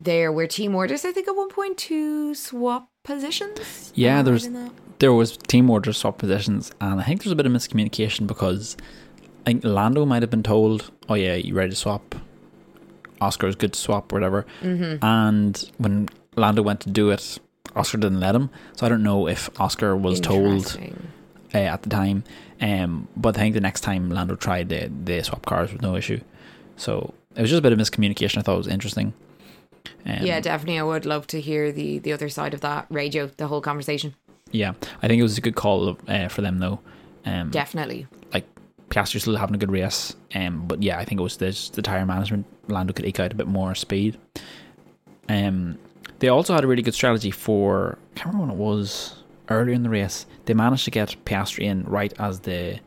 [0.00, 3.92] there were team orders, I think, at one point to swap positions.
[3.94, 7.46] Yeah, there's- right there was team orders swap positions, and I think there's a bit
[7.46, 8.76] of miscommunication because
[9.46, 12.14] I think Lando might have been told, "Oh yeah, you ready to swap?
[13.20, 15.04] Oscar is good to swap, whatever." Mm-hmm.
[15.04, 17.38] And when Lando went to do it,
[17.76, 18.50] Oscar didn't let him.
[18.76, 20.76] So I don't know if Oscar was told
[21.54, 22.24] uh, at the time.
[22.60, 25.94] Um, but I think the next time Lando tried, they, they swap cars with no
[25.94, 26.20] issue.
[26.76, 28.38] So it was just a bit of miscommunication.
[28.38, 29.12] I thought it was interesting.
[30.08, 30.78] Um, yeah, definitely.
[30.78, 34.14] I would love to hear the the other side of that radio, the whole conversation.
[34.52, 34.72] yeah.
[35.02, 36.80] I think it was a good call uh, for them though.
[37.26, 38.06] Um, Definitely.
[38.32, 38.46] like
[38.88, 40.16] Piastri still having a good race.
[40.34, 42.46] Um, but yeah, I think it was this the tire management.
[42.68, 44.16] Lando could eke out a bit more speed.
[45.28, 45.76] Um,
[46.20, 47.98] they also had a really good strategy for.
[48.14, 50.24] I can't remember when it was earlier in the race.
[50.46, 52.80] They managed to get Piastri in right as the.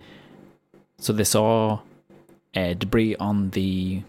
[0.97, 1.79] So they saw
[2.55, 4.01] uh, debris on the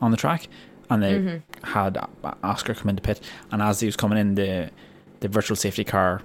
[0.00, 0.48] on the track,
[0.90, 1.64] and they Mm-hmm.
[1.72, 1.96] had
[2.42, 4.70] Oscar come into pit, and as he was coming in, the
[5.20, 6.22] the virtual safety car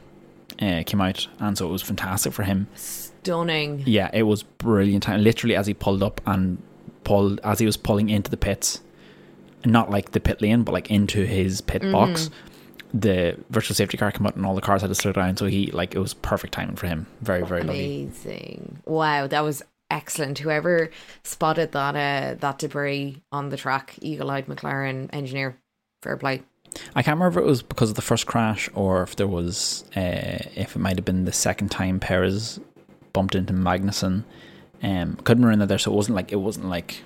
[0.62, 2.68] uh, came out, and so it was fantastic for him.
[2.76, 3.84] Stunning.
[3.86, 5.08] Yeah, it was brilliant.
[5.10, 6.58] And literally, as he pulled up and
[7.04, 8.82] pulled, as he was pulling into the pits,
[9.66, 12.30] not like the pit lane, but like into his pit box,
[12.94, 15.36] the virtual safety car came out, and all the cars had to slow down.
[15.38, 17.08] So he like it was perfect timing for him.
[17.22, 17.62] Very very.
[17.62, 18.80] Amazing.
[18.86, 20.40] Wow, that was excellent.
[20.40, 20.90] Whoever
[21.24, 25.58] spotted that uh, that debris on the track, Eagle Eyed McLaren engineer,
[26.02, 26.44] fair play.
[26.96, 29.86] I can't remember if it was because of the first crash or if there was
[29.96, 32.60] uh, if it might have been the second time Perez
[33.14, 34.24] bumped into Magnussen.
[34.84, 37.02] Um, couldn't remember there, so it wasn't like it wasn't like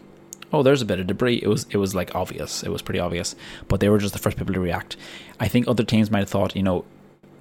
[0.51, 1.39] oh there's a bit of debris.
[1.41, 2.63] It was it was like obvious.
[2.63, 3.35] It was pretty obvious,
[3.67, 4.97] but they were just the first people to react.
[5.39, 6.85] I think other teams might have thought you know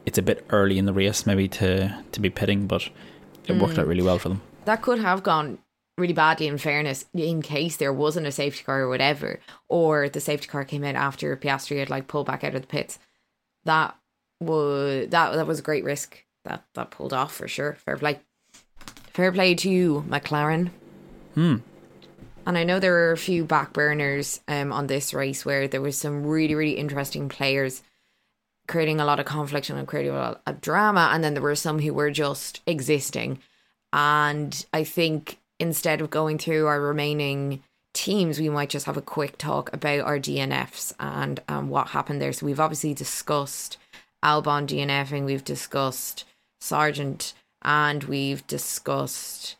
[0.05, 2.89] it's a bit early in the race maybe to to be pitting, but
[3.47, 4.43] it worked out really well for them.
[4.69, 5.57] That could have gone
[5.97, 10.21] really badly in fairness in case there wasn't a safety car or whatever or the
[10.21, 12.99] safety car came in after Piastri had like pulled back out of the pits
[13.65, 13.97] that
[14.41, 18.21] was that that was a great risk that that pulled off for sure fair play
[19.15, 20.69] fair play to you McLaren
[21.35, 21.57] Hmm.
[22.47, 25.81] and I know there were a few back burners um, on this race where there
[25.81, 27.83] was some really, really interesting players
[28.67, 31.11] creating a lot of conflict and creating a lot of drama.
[31.13, 33.41] And then there were some who were just existing.
[33.93, 37.63] And I think instead of going through our remaining
[37.95, 42.21] teams, we might just have a quick talk about our DNFs and um, what happened
[42.21, 42.33] there.
[42.33, 43.77] So we've obviously discussed
[44.25, 46.25] Albon DNFing, we've discussed
[46.61, 49.57] Sargeant, and we've discussed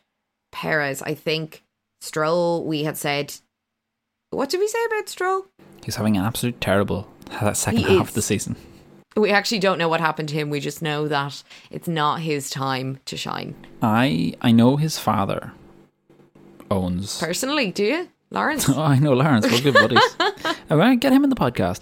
[0.53, 1.03] Perez.
[1.03, 1.63] I think
[2.01, 3.35] Stroll, we had said,
[4.31, 5.47] what did we say about Stroll?
[5.85, 7.09] He's having an absolute terrible
[7.41, 8.09] that second He half is.
[8.11, 8.57] of the season.
[9.19, 10.51] We actually don't know what happened to him.
[10.51, 13.55] We just know that it's not his time to shine.
[13.83, 15.53] I I know his father
[16.71, 18.69] owns Personally, do you, Lawrence?
[18.69, 19.51] Oh, I know Lawrence.
[19.51, 20.17] We're good buddies.
[20.21, 21.81] I want to get him in the podcast.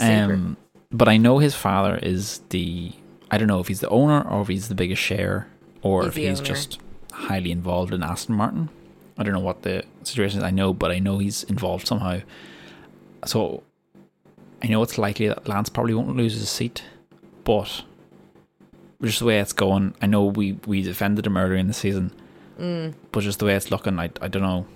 [0.00, 0.56] Um,
[0.90, 2.92] but I know his father is the.
[3.30, 5.46] I don't know if he's the owner or if he's the biggest share
[5.82, 6.46] or He's if he's owner.
[6.48, 6.78] just
[7.12, 8.68] highly involved in Aston Martin.
[9.16, 10.44] I don't know what the situation is.
[10.44, 12.20] I know, but I know he's involved somehow.
[13.24, 13.62] So
[14.62, 16.84] I know it's likely that Lance probably won't lose his seat,
[17.44, 17.82] but
[19.02, 22.12] just the way it's going, I know we we defended him earlier in the season,
[22.58, 22.94] Mm.
[23.10, 24.66] but just the way it's looking, I I don't know.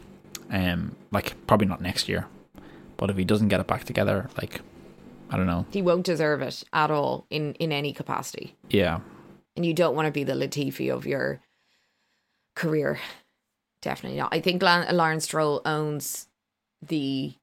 [0.50, 2.26] Um, like probably not next year,
[2.96, 4.60] but if he doesn't get it back together, like
[5.30, 5.66] I don't know.
[5.72, 8.54] He won't deserve it at all in, in any capacity.
[8.70, 9.00] Yeah,
[9.56, 11.40] And you don't want to be the Latifi of your
[12.54, 13.00] career.
[13.82, 14.32] Definitely not.
[14.32, 16.28] I think Lan- Lawrence Stroll owns
[16.80, 17.34] the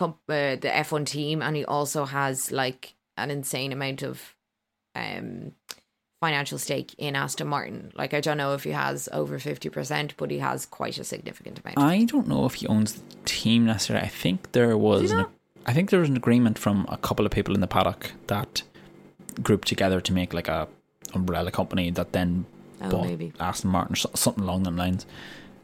[0.00, 4.34] comp- uh, the F1 team and he also has like an insane amount of
[4.94, 5.52] um
[6.20, 7.92] financial stake in Aston Martin.
[7.94, 11.04] Like I don't know if he has over fifty percent, but he has quite a
[11.04, 11.78] significant amount.
[11.78, 14.06] I don't know if he owns the team necessarily.
[14.06, 15.26] I think there was, an,
[15.66, 18.62] I think there was an agreement from a couple of people in the paddock that
[19.42, 20.68] grouped together to make like a
[21.14, 22.44] umbrella company that then
[22.82, 23.32] oh, bought maybe.
[23.40, 25.06] Aston Martin something along them lines.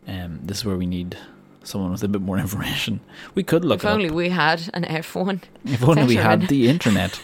[0.08, 1.18] Um, this is where we need
[1.66, 3.00] someone with a bit more information.
[3.34, 3.94] We could look If it up.
[3.94, 5.40] only we had an F one.
[5.64, 7.20] If only we had the internet.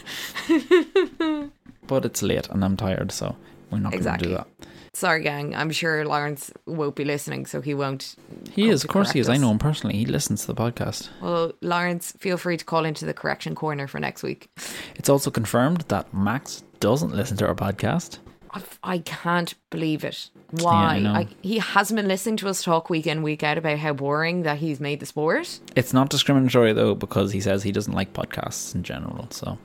[1.87, 3.35] but it's late and I'm tired, so
[3.71, 4.29] we're not Exactly.
[4.29, 4.67] going to do that.
[4.95, 5.55] Sorry, gang.
[5.55, 8.15] I'm sure Lawrence won't be listening, so he won't.
[8.51, 9.25] He is, of course he is.
[9.25, 9.97] correct I know him personally.
[9.97, 11.09] He listens to the podcast.
[11.19, 14.49] Well, Lawrence, feel free to call into the correction corner for next week.
[14.95, 18.19] It's also confirmed that Max doesn't listen to our podcast.
[18.51, 20.29] I, I can't believe it.
[20.61, 20.99] Why?
[20.99, 21.25] know.
[21.41, 24.59] he hasn't been listening to us talk week in, week out about how boring that
[24.59, 25.59] he's made the sport.
[25.75, 29.27] It's not discriminatory though, because he says he doesn't like podcasts in general.
[29.31, 29.57] So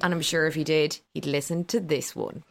[0.00, 2.42] And I'm sure if he did, he'd listen to this one.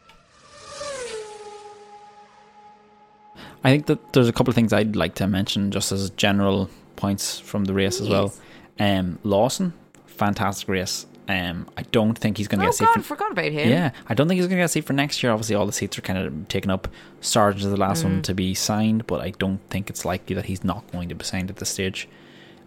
[3.63, 6.69] I think that there's a couple of things I'd like to mention just as general
[6.95, 8.33] points from the race as well.
[8.79, 9.73] Um, Lawson,
[10.05, 11.05] fantastic race.
[11.29, 13.69] Um, I don't think he's going to Oh get seat God, for forgot about him.
[13.69, 15.31] Yeah, I don't think he's going to get a seat for next year.
[15.31, 16.87] Obviously, all the seats are kind of taken up.
[17.21, 18.05] Sargeant is the last Mm.
[18.05, 21.15] one to be signed, but I don't think it's likely that he's not going to
[21.15, 22.07] be signed at this stage.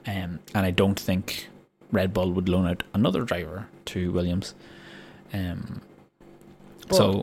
[0.07, 1.49] Um, and I don't think
[1.91, 4.55] Red Bull would loan out another driver to Williams.
[5.35, 5.81] Um,
[6.89, 7.23] But so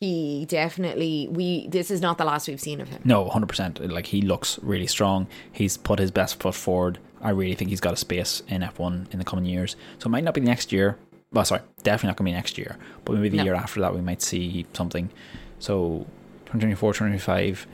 [0.00, 1.66] he definitely we.
[1.68, 3.02] This is not the last we've seen of him.
[3.04, 3.80] no, hundred percent.
[3.90, 5.26] Like he looks really strong.
[5.50, 6.98] He's put his best foot forward.
[7.20, 9.76] I really think he's got a space in F one in the coming years.
[9.98, 10.96] So it might not be the next year.
[11.32, 12.76] Well, sorry, definitely not going to be next year.
[13.04, 13.44] But maybe the No.
[13.44, 15.10] year after that, we might see something.
[15.58, 16.06] So
[16.46, 17.66] 2024, 2025,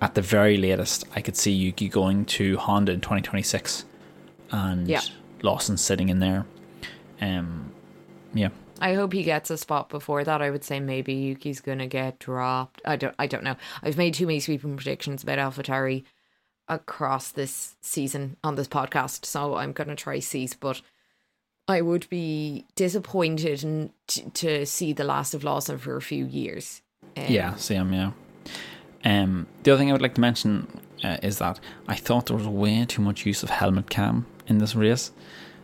[0.00, 3.84] at the very latest, I could see Yuki going to Honda in 2026,
[4.50, 5.00] and Yeah.
[5.42, 6.46] Lawson sitting in there.
[7.20, 7.72] Um,
[8.32, 8.48] yeah,
[8.80, 10.42] I hope he gets a spot before that.
[10.42, 12.80] I would say maybe Yuki's gonna get dropped.
[12.84, 13.14] I don't.
[13.18, 13.56] I don't know.
[13.82, 16.04] I've made too many sweeping predictions about AlphaTauri
[16.68, 20.54] across this season on this podcast, so I'm gonna try cease.
[20.54, 20.80] But
[21.68, 26.24] I would be disappointed in, t- to see the last of Lawson for a few
[26.26, 26.82] years.
[27.16, 28.12] Um, Yeah, same, yeah.
[29.04, 30.66] Um, the other thing I would like to mention
[31.02, 34.58] uh, is that I thought there was way too much use of helmet cam in
[34.58, 35.10] this race.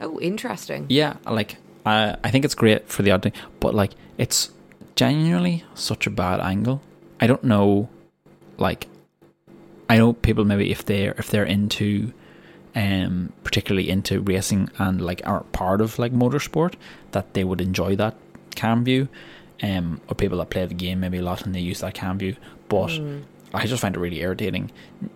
[0.00, 0.86] Oh, interesting.
[0.88, 4.50] Yeah, like I, I think it's great for the odd thing, but like it's
[4.96, 6.82] genuinely such a bad angle.
[7.20, 7.88] I don't know,
[8.58, 8.88] like
[9.90, 12.12] I know people maybe if they're if they're into,
[12.76, 16.74] um, particularly into racing and like are part of like motorsport,
[17.10, 18.14] that they would enjoy that
[18.54, 19.08] cam view.
[19.62, 22.18] Um, or people that play the game maybe a lot and they use that cam
[22.18, 22.34] view,
[22.68, 23.22] but Mm.
[23.52, 24.70] I just find it really irritating.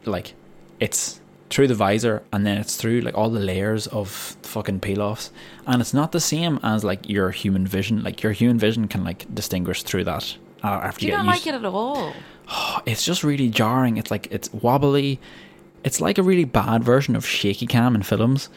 [0.05, 0.35] Like
[0.81, 4.09] it's through the visor and then it's through like all the layers of
[4.43, 5.31] fucking peel offs.
[5.67, 8.03] And it's not the same as like your human vision.
[8.03, 11.24] Like your human vision can like distinguish through that uh, after Do you you get
[11.24, 11.46] not used.
[11.46, 12.12] like it at all?
[12.87, 13.96] It's just really jarring.
[13.96, 15.18] It's like it's wobbly.
[15.85, 18.48] It's like a really bad version of shaky cam in films.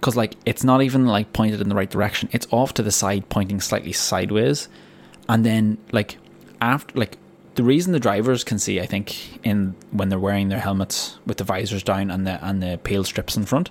[0.00, 2.28] Cause like it's not even like pointed in the right direction.
[2.32, 4.68] It's off to the side, pointing slightly sideways,
[5.28, 6.16] and then like
[6.62, 7.18] after like
[7.56, 11.36] the reason the drivers can see, I think, in when they're wearing their helmets with
[11.36, 13.68] the visors down and the and the pale strips in front,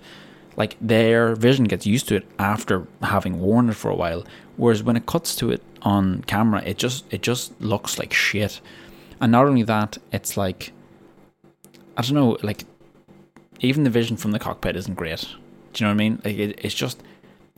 [0.56, 4.24] like their vision gets used to it after having worn it for a while.
[4.58, 8.62] Whereas when it cuts to it on camera, it just it just looks like shit.
[9.22, 10.72] And not only that, it's like
[11.98, 12.66] I don't know, like
[13.60, 15.22] even the vision from the cockpit isn't great.
[15.74, 16.22] Do you know what I mean?
[16.24, 17.04] Like it, it's just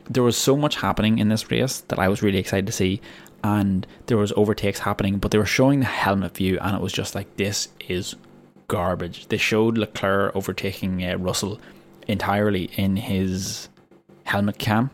[0.10, 3.02] there was so much happening in this race that I was really excited to see,
[3.44, 6.94] and there was overtakes happening, but they were showing the helmet view, and it was
[6.94, 8.16] just like this is
[8.68, 9.28] garbage.
[9.28, 11.60] They showed Leclerc overtaking uh, Russell
[12.08, 13.70] entirely in his
[14.24, 14.90] helmet cam,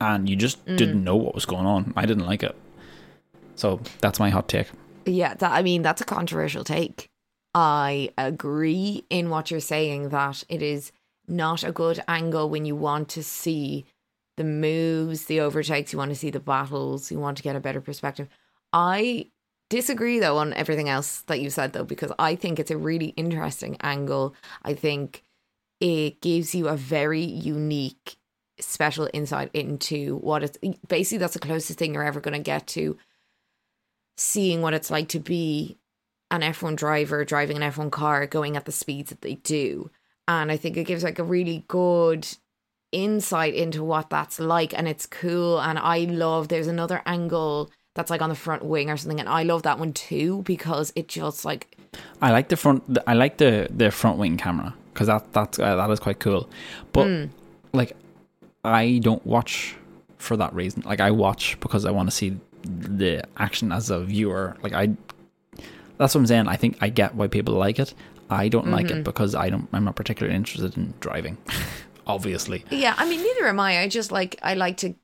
[0.00, 1.92] and you just didn't know what was going on.
[1.96, 2.56] I didn't like it.
[3.56, 4.68] So that's my hot take.
[5.04, 7.08] Yeah, that, I mean, that's a controversial take.
[7.54, 10.92] I agree in what you're saying that it is
[11.26, 13.86] not a good angle when you want to see
[14.36, 17.60] the moves, the overtakes, you want to see the battles, you want to get a
[17.60, 18.28] better perspective.
[18.72, 19.30] I
[19.70, 23.08] disagree though on everything else that you said though, because I think it's a really
[23.16, 24.34] interesting angle.
[24.62, 25.24] I think
[25.80, 28.16] it gives you a very unique,
[28.60, 32.66] special insight into what it's basically that's the closest thing you're ever going to get
[32.68, 32.96] to
[34.16, 35.76] seeing what it's like to be
[36.30, 39.90] an F1 driver driving an F1 car going at the speeds that they do.
[40.26, 42.26] And I think it gives like a really good
[42.92, 48.10] insight into what that's like and it's cool and I love there's another angle that's
[48.10, 51.08] like on the front wing or something and I love that one too because it
[51.08, 51.76] just like
[52.22, 52.82] I like the front.
[53.06, 56.48] I like the the front wing camera because that that's uh, that is quite cool.
[56.92, 57.28] But Mm.
[57.72, 57.92] like,
[58.64, 59.76] I don't watch
[60.18, 60.82] for that reason.
[60.86, 62.36] Like I watch because I want to see
[62.66, 64.56] the action as a viewer.
[64.62, 64.88] Like I,
[65.98, 66.48] that's what I'm saying.
[66.48, 67.94] I think I get why people like it.
[68.28, 68.98] I don't like Mm-hmm.
[68.98, 69.68] it because I don't.
[69.72, 71.38] I'm not particularly interested in driving.
[72.08, 73.80] Obviously, Yeah, I mean, neither am I.
[73.80, 74.94] I just like I like to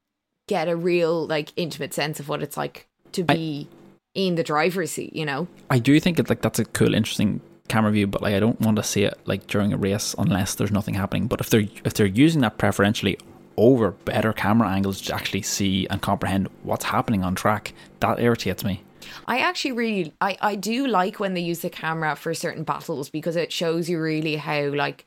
[0.49, 3.69] get a real like intimate sense of what it's like to I- be
[4.15, 5.15] in the driver's seat.
[5.17, 5.49] You know.
[5.71, 8.07] I do think it's like that's a cool, interesting camera view.
[8.07, 10.95] But like, I don't want to see it like during a race unless there's nothing
[10.95, 11.27] happening.
[11.27, 13.19] But if they're if they're using that preferentially
[13.57, 18.65] over better camera angles to actually see and comprehend what's happening on track, that irritates
[18.65, 18.83] me.
[19.27, 23.11] I actually really I, I do like when they use the camera for certain battles
[23.11, 25.05] because it shows you really how like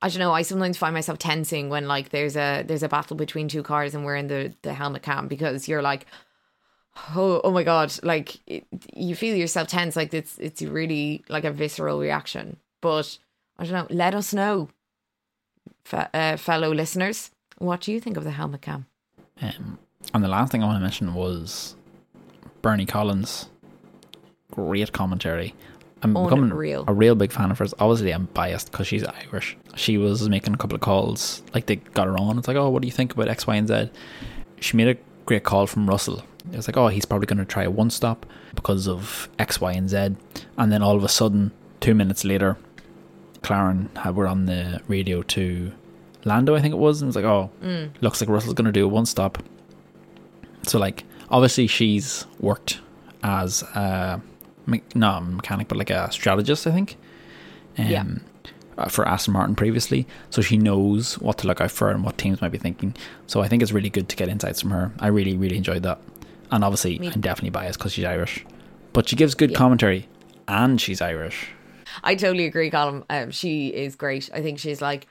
[0.00, 3.16] I don't know, I sometimes find myself tensing when like there's a there's a battle
[3.16, 6.06] between two cars and we're in the the helmet cam because you're like
[7.14, 11.44] oh oh my god, like it, you feel yourself tense like it's it's really like
[11.44, 12.58] a visceral reaction.
[12.80, 13.18] But
[13.58, 14.68] I don't know, let us know
[15.84, 18.86] fe- uh, fellow listeners, what do you think of the helmet cam?
[19.40, 19.78] Um,
[20.14, 21.76] and the last thing I want to mention was
[22.62, 23.48] Bernie Collins.
[24.50, 25.54] Great commentary.
[26.02, 26.84] I'm becoming Unreal.
[26.86, 27.74] a real big fan of hers.
[27.78, 29.56] Obviously, I'm biased because she's Irish.
[29.74, 32.38] She was making a couple of calls, like they got her on.
[32.38, 33.90] It's like, oh, what do you think about X, Y, and Z?
[34.60, 34.96] She made a
[35.26, 36.22] great call from Russell.
[36.52, 39.60] It was like, oh, he's probably going to try a one stop because of X,
[39.60, 40.16] Y, and Z.
[40.56, 41.50] And then all of a sudden,
[41.80, 42.56] two minutes later,
[43.42, 45.72] McLaren had were on the radio to
[46.24, 47.50] Lando, I think it was, and it was like, oh,
[48.00, 49.38] looks like Russell's going to do a one stop.
[50.64, 52.80] So, like, obviously, she's worked
[53.22, 54.20] as a
[54.66, 56.96] me- not a mechanic, but like a strategist, I think.
[57.78, 58.04] Um, Yeah.
[58.76, 62.18] uh, For Aston Martin previously, so she knows what to look out for and what
[62.18, 62.94] teams might be thinking.
[63.26, 64.92] So I think it's really good to get insights from her.
[65.00, 66.00] I really, really enjoyed that.
[66.50, 68.44] And obviously, Me- I'm definitely biased because she's Irish,
[68.92, 69.58] but she gives good Yeah.
[69.58, 70.08] commentary,
[70.48, 71.48] and she's Irish.
[72.04, 73.04] I totally agree, Colin.
[73.10, 74.28] Um, she is great.
[74.34, 75.06] I think she's like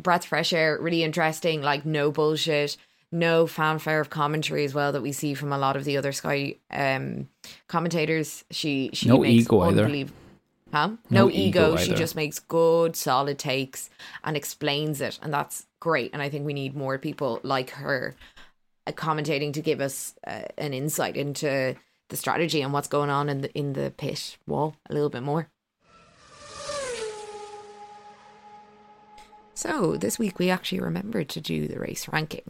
[0.00, 2.76] breath of fresh air, really interesting, like no bullshit,
[3.12, 6.12] no fanfare of commentary as well that we see from a lot of the other
[6.12, 7.28] Sky um,
[7.68, 8.44] commentators.
[8.50, 9.88] She she No makes ego either.
[10.72, 10.88] Huh?
[11.08, 11.76] No No, ego ego.
[11.76, 13.90] She just makes good, solid takes
[14.24, 16.10] and explains it, and that's great.
[16.12, 18.16] And I think we need more people like her
[18.86, 21.76] uh, commentating to give us uh, an insight into
[22.08, 25.22] the strategy and what's going on in the in the pit wall a little bit
[25.22, 25.48] more.
[29.54, 32.42] So this week we actually remembered to do the race ranking.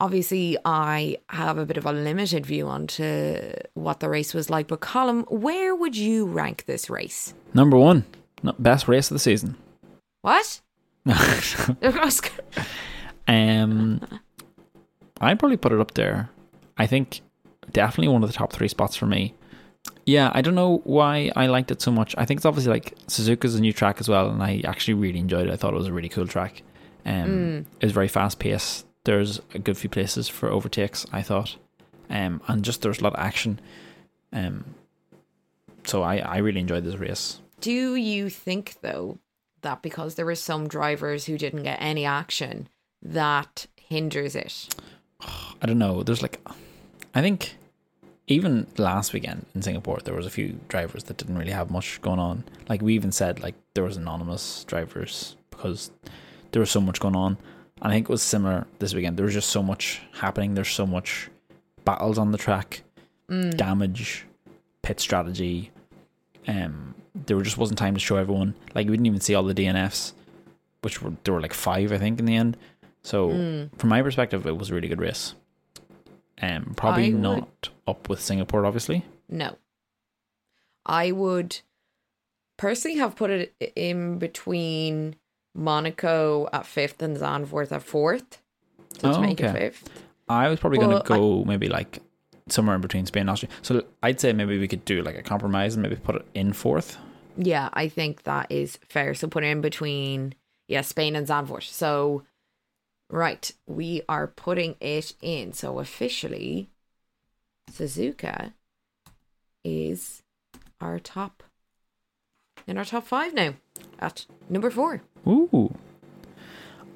[0.00, 4.66] Obviously, I have a bit of a limited view onto what the race was like,
[4.66, 7.34] but Colin, where would you rank this race?
[7.54, 8.04] Number one,
[8.58, 9.56] best race of the season.
[10.22, 10.60] What?
[13.28, 14.00] um,
[15.20, 16.30] I'd probably put it up there.
[16.76, 17.20] I think
[17.70, 19.34] definitely one of the top three spots for me.
[20.04, 22.14] Yeah, I don't know why I liked it so much.
[22.18, 25.18] I think it's obviously like Suzuka's a new track as well, and I actually really
[25.20, 25.52] enjoyed it.
[25.52, 26.62] I thought it was a really cool track.
[27.06, 28.86] Um, It was very fast paced.
[29.04, 31.06] There's a good few places for overtakes.
[31.12, 31.56] I thought,
[32.10, 33.60] um, and just there's a lot of action.
[34.32, 34.74] Um,
[35.84, 37.40] so I I really enjoyed this race.
[37.60, 39.18] Do you think though
[39.62, 42.68] that because there were some drivers who didn't get any action,
[43.02, 44.74] that hinders it?
[45.20, 46.02] I don't know.
[46.02, 46.40] There's like,
[47.14, 47.56] I think
[48.26, 52.00] even last weekend in Singapore, there was a few drivers that didn't really have much
[52.02, 52.44] going on.
[52.68, 55.90] Like we even said, like there was anonymous drivers because
[56.52, 57.36] there was so much going on.
[57.80, 59.16] And I think it was similar this weekend.
[59.16, 60.54] There was just so much happening.
[60.54, 61.30] There's so much
[61.84, 62.82] battles on the track,
[63.50, 64.24] damage,
[64.82, 65.72] pit strategy.
[66.46, 68.54] Um, there just wasn't time to show everyone.
[68.74, 70.12] Like we didn't even see all the DNFs,
[70.82, 72.56] which were there were like five, I think, in the end.
[73.02, 73.30] So
[73.78, 75.34] from my perspective, it was a really good race.
[76.42, 79.04] Um, probably I would- not up with Singapore, obviously.
[79.28, 79.56] No.
[80.84, 81.60] I would
[82.56, 85.16] personally have put it in between
[85.54, 88.40] Monaco at fifth and Zandvoort at fourth.
[88.98, 89.58] So to Oh, make it okay.
[89.70, 89.88] fifth.
[90.28, 92.00] I was probably going to go maybe like
[92.48, 93.50] somewhere in between Spain and Austria.
[93.62, 96.52] So I'd say maybe we could do like a compromise and maybe put it in
[96.52, 96.96] fourth.
[97.36, 99.14] Yeah, I think that is fair.
[99.14, 100.34] So put it in between,
[100.68, 101.62] yeah, Spain and Zandvoort.
[101.62, 102.24] So,
[103.12, 105.52] right, we are putting it in.
[105.52, 106.70] So officially,
[107.70, 108.54] Suzuka
[109.64, 110.22] is
[110.80, 111.44] our top
[112.66, 113.54] in our top five now
[114.00, 115.02] at number four.
[115.26, 115.74] Ooh.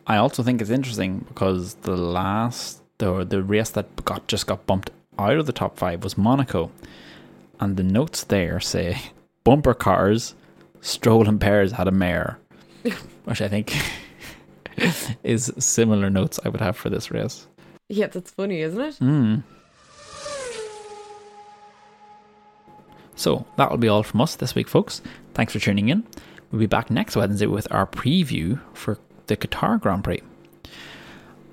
[0.07, 4.67] I also think it's interesting because the last the the race that got just got
[4.67, 6.71] bumped out of the top five was Monaco,
[7.61, 8.99] and the notes there say
[9.45, 10.35] bumper cars,
[10.81, 12.39] Stroll and Perez had a mare,
[13.25, 13.77] which I think
[15.23, 17.47] is similar notes I would have for this race.
[17.89, 18.95] Yeah, that's funny, isn't it?
[18.97, 19.43] Mm.
[23.15, 25.01] So that'll be all from us this week, folks.
[25.35, 26.05] Thanks for tuning in.
[26.51, 30.23] We'll be back next Wednesday with our preview for the Qatar Grand Prix.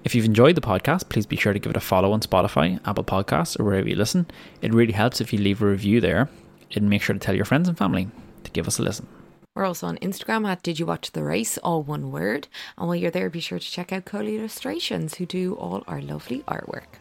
[0.03, 2.79] If you've enjoyed the podcast, please be sure to give it a follow on Spotify,
[2.85, 4.27] Apple Podcasts, or wherever you listen.
[4.61, 6.29] It really helps if you leave a review there.
[6.75, 8.09] And make sure to tell your friends and family
[8.43, 9.07] to give us a listen.
[9.55, 12.47] We're also on Instagram at Did You Watch the Race, all one word.
[12.75, 16.01] And while you're there, be sure to check out Coley Illustrations, who do all our
[16.01, 16.97] lovely artwork.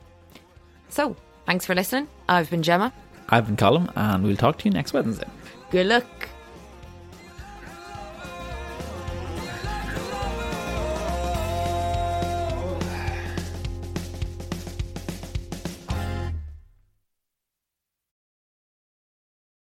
[0.91, 2.09] So, thanks for listening.
[2.29, 2.93] I've been Gemma.
[3.31, 5.29] I've been Colin, and we'll talk to you next Wednesday.
[5.71, 6.29] Good luck.